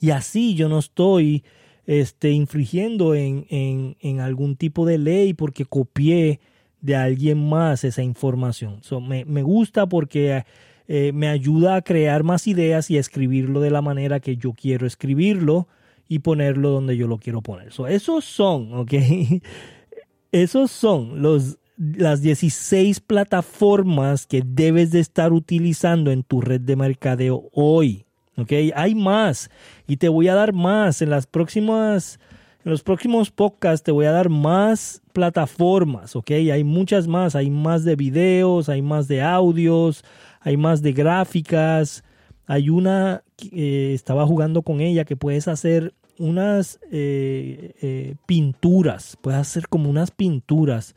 Y 0.00 0.10
así 0.10 0.54
yo 0.54 0.68
no 0.68 0.80
estoy 0.80 1.44
este, 1.86 2.32
infringiendo 2.32 3.14
en, 3.14 3.46
en, 3.48 4.20
algún 4.20 4.56
tipo 4.56 4.84
de 4.84 4.98
ley 4.98 5.32
porque 5.32 5.64
copié 5.64 6.40
de 6.80 6.96
alguien 6.96 7.48
más 7.48 7.84
esa 7.84 8.02
información. 8.02 8.80
me, 9.06 9.24
me, 9.24 9.42
gusta 9.42 9.88
porque 9.88 10.44
eh, 10.88 11.12
me 11.12 11.28
ayuda 11.28 11.76
a 11.76 11.82
crear 11.82 12.24
más 12.24 12.48
ideas 12.48 12.90
y 12.90 12.96
a 12.96 13.00
escribirlo 13.00 13.60
de 13.60 13.70
la 13.70 13.80
manera 13.80 14.18
que 14.18 14.36
yo 14.36 14.54
quiero 14.54 14.86
escribirlo 14.88 15.68
y 16.10 16.18
ponerlo 16.18 16.70
donde 16.70 16.96
yo 16.96 17.06
lo 17.06 17.18
quiero 17.18 17.40
poner. 17.40 17.70
esos 17.88 18.24
son, 18.24 18.74
¿ok? 18.74 18.92
Esos 20.32 20.70
son 20.70 21.22
los 21.22 21.58
las 21.76 22.20
16 22.20 23.00
plataformas 23.00 24.26
que 24.26 24.42
debes 24.44 24.90
de 24.90 25.00
estar 25.00 25.32
utilizando 25.32 26.10
en 26.10 26.24
tu 26.24 26.40
red 26.40 26.60
de 26.60 26.76
mercadeo 26.76 27.48
hoy. 27.52 28.04
¿Ok? 28.36 28.52
Hay 28.74 28.94
más 28.94 29.50
y 29.86 29.96
te 29.96 30.08
voy 30.08 30.28
a 30.28 30.34
dar 30.34 30.52
más 30.52 31.00
en 31.00 31.10
las 31.10 31.26
próximas 31.26 32.18
en 32.64 32.72
los 32.72 32.82
próximos 32.82 33.30
podcasts 33.30 33.84
te 33.84 33.92
voy 33.92 34.06
a 34.06 34.12
dar 34.12 34.28
más 34.28 35.02
plataformas, 35.12 36.14
¿ok? 36.16 36.30
Hay 36.52 36.64
muchas 36.64 37.06
más, 37.06 37.34
hay 37.34 37.50
más 37.50 37.84
de 37.84 37.96
videos, 37.96 38.68
hay 38.68 38.82
más 38.82 39.08
de 39.08 39.22
audios, 39.22 40.04
hay 40.40 40.56
más 40.56 40.82
de 40.82 40.92
gráficas. 40.92 42.04
Hay 42.46 42.68
una, 42.68 43.22
eh, 43.52 43.92
estaba 43.94 44.26
jugando 44.26 44.62
con 44.62 44.80
ella, 44.80 45.04
que 45.04 45.16
puedes 45.16 45.46
hacer 45.46 45.94
unas 46.20 46.78
eh, 46.92 47.72
eh, 47.80 48.14
pinturas, 48.26 49.16
puedes 49.20 49.40
hacer 49.40 49.68
como 49.68 49.88
unas 49.88 50.10
pinturas 50.10 50.94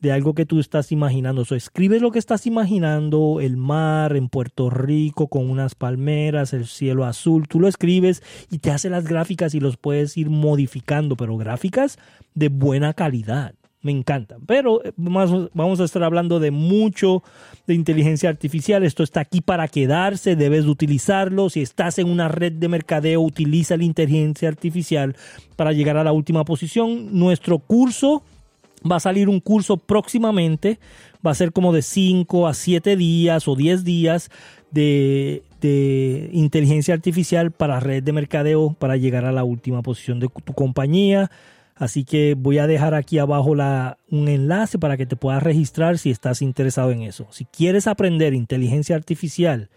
de 0.00 0.12
algo 0.12 0.34
que 0.34 0.44
tú 0.44 0.60
estás 0.60 0.92
imaginando. 0.92 1.44
O 1.48 1.54
escribes 1.54 2.02
lo 2.02 2.10
que 2.10 2.18
estás 2.18 2.46
imaginando, 2.46 3.38
el 3.40 3.56
mar 3.56 4.16
en 4.16 4.28
Puerto 4.28 4.68
Rico 4.68 5.28
con 5.28 5.48
unas 5.48 5.74
palmeras, 5.74 6.52
el 6.52 6.66
cielo 6.66 7.06
azul, 7.06 7.48
tú 7.48 7.60
lo 7.60 7.68
escribes 7.68 8.22
y 8.50 8.58
te 8.58 8.70
hace 8.70 8.90
las 8.90 9.04
gráficas 9.04 9.54
y 9.54 9.60
los 9.60 9.76
puedes 9.76 10.16
ir 10.18 10.28
modificando, 10.28 11.16
pero 11.16 11.36
gráficas 11.38 11.98
de 12.34 12.48
buena 12.48 12.92
calidad. 12.92 13.54
Me 13.84 13.92
encantan. 13.92 14.40
Pero 14.46 14.82
eh, 14.82 14.92
vamos 14.96 15.78
a 15.78 15.84
estar 15.84 16.02
hablando 16.02 16.40
de 16.40 16.50
mucho 16.50 17.22
de 17.66 17.74
inteligencia 17.74 18.30
artificial. 18.30 18.82
Esto 18.82 19.02
está 19.02 19.20
aquí 19.20 19.42
para 19.42 19.68
quedarse, 19.68 20.36
debes 20.36 20.64
utilizarlo. 20.64 21.50
Si 21.50 21.60
estás 21.60 21.98
en 21.98 22.08
una 22.08 22.28
red 22.28 22.52
de 22.52 22.68
mercadeo, 22.68 23.20
utiliza 23.20 23.76
la 23.76 23.84
inteligencia 23.84 24.48
artificial 24.48 25.14
para 25.54 25.72
llegar 25.72 25.98
a 25.98 26.04
la 26.04 26.12
última 26.12 26.44
posición. 26.44 27.16
Nuestro 27.16 27.58
curso 27.58 28.22
Va 28.90 28.96
a 28.96 29.00
salir 29.00 29.30
un 29.30 29.40
curso 29.40 29.78
próximamente, 29.78 30.78
va 31.26 31.30
a 31.30 31.34
ser 31.34 31.52
como 31.52 31.72
de 31.72 31.80
5 31.80 32.46
a 32.46 32.52
7 32.52 32.96
días 32.96 33.48
o 33.48 33.56
10 33.56 33.82
días 33.82 34.30
de, 34.72 35.42
de 35.62 36.28
inteligencia 36.34 36.92
artificial 36.92 37.50
para 37.50 37.80
red 37.80 38.02
de 38.02 38.12
mercadeo 38.12 38.74
para 38.78 38.98
llegar 38.98 39.24
a 39.24 39.32
la 39.32 39.42
última 39.42 39.80
posición 39.80 40.20
de 40.20 40.28
tu 40.28 40.52
compañía. 40.52 41.30
Así 41.76 42.04
que 42.04 42.34
voy 42.36 42.58
a 42.58 42.66
dejar 42.66 42.94
aquí 42.94 43.18
abajo 43.18 43.54
la, 43.54 43.98
un 44.10 44.28
enlace 44.28 44.78
para 44.78 44.96
que 44.96 45.06
te 45.06 45.16
puedas 45.16 45.42
registrar 45.42 45.98
si 45.98 46.10
estás 46.10 46.40
interesado 46.40 46.92
en 46.92 47.02
eso. 47.02 47.26
Si 47.30 47.44
quieres 47.44 47.86
aprender 47.86 48.34
inteligencia 48.34 48.94
artificial 48.94 49.70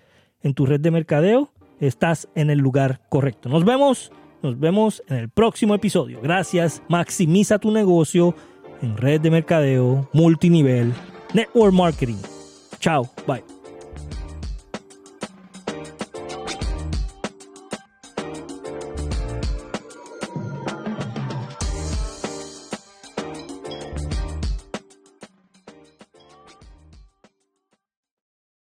en 0.44 0.54
tu 0.54 0.66
red 0.66 0.80
de 0.80 0.92
mercadeo, 0.92 1.52
estás 1.80 2.28
en 2.36 2.50
el 2.50 2.60
lugar 2.60 3.02
correcto. 3.10 3.50
Nos 3.50 3.66
vemos, 3.66 4.12
nos 4.44 4.60
vemos 4.60 5.02
en 5.08 5.18
el 5.18 5.30
próximo 5.30 5.74
episodio. 5.74 6.22
Gracias. 6.22 6.84
Maximiza 6.88 7.58
tu 7.58 7.72
negocio 7.72 8.36
en 8.82 8.96
red 8.96 9.20
de 9.22 9.32
mercadeo, 9.32 10.08
multinivel, 10.14 10.94
network 11.34 11.74
marketing. 11.74 12.22
Chao, 12.80 13.10
bye. 13.26 13.57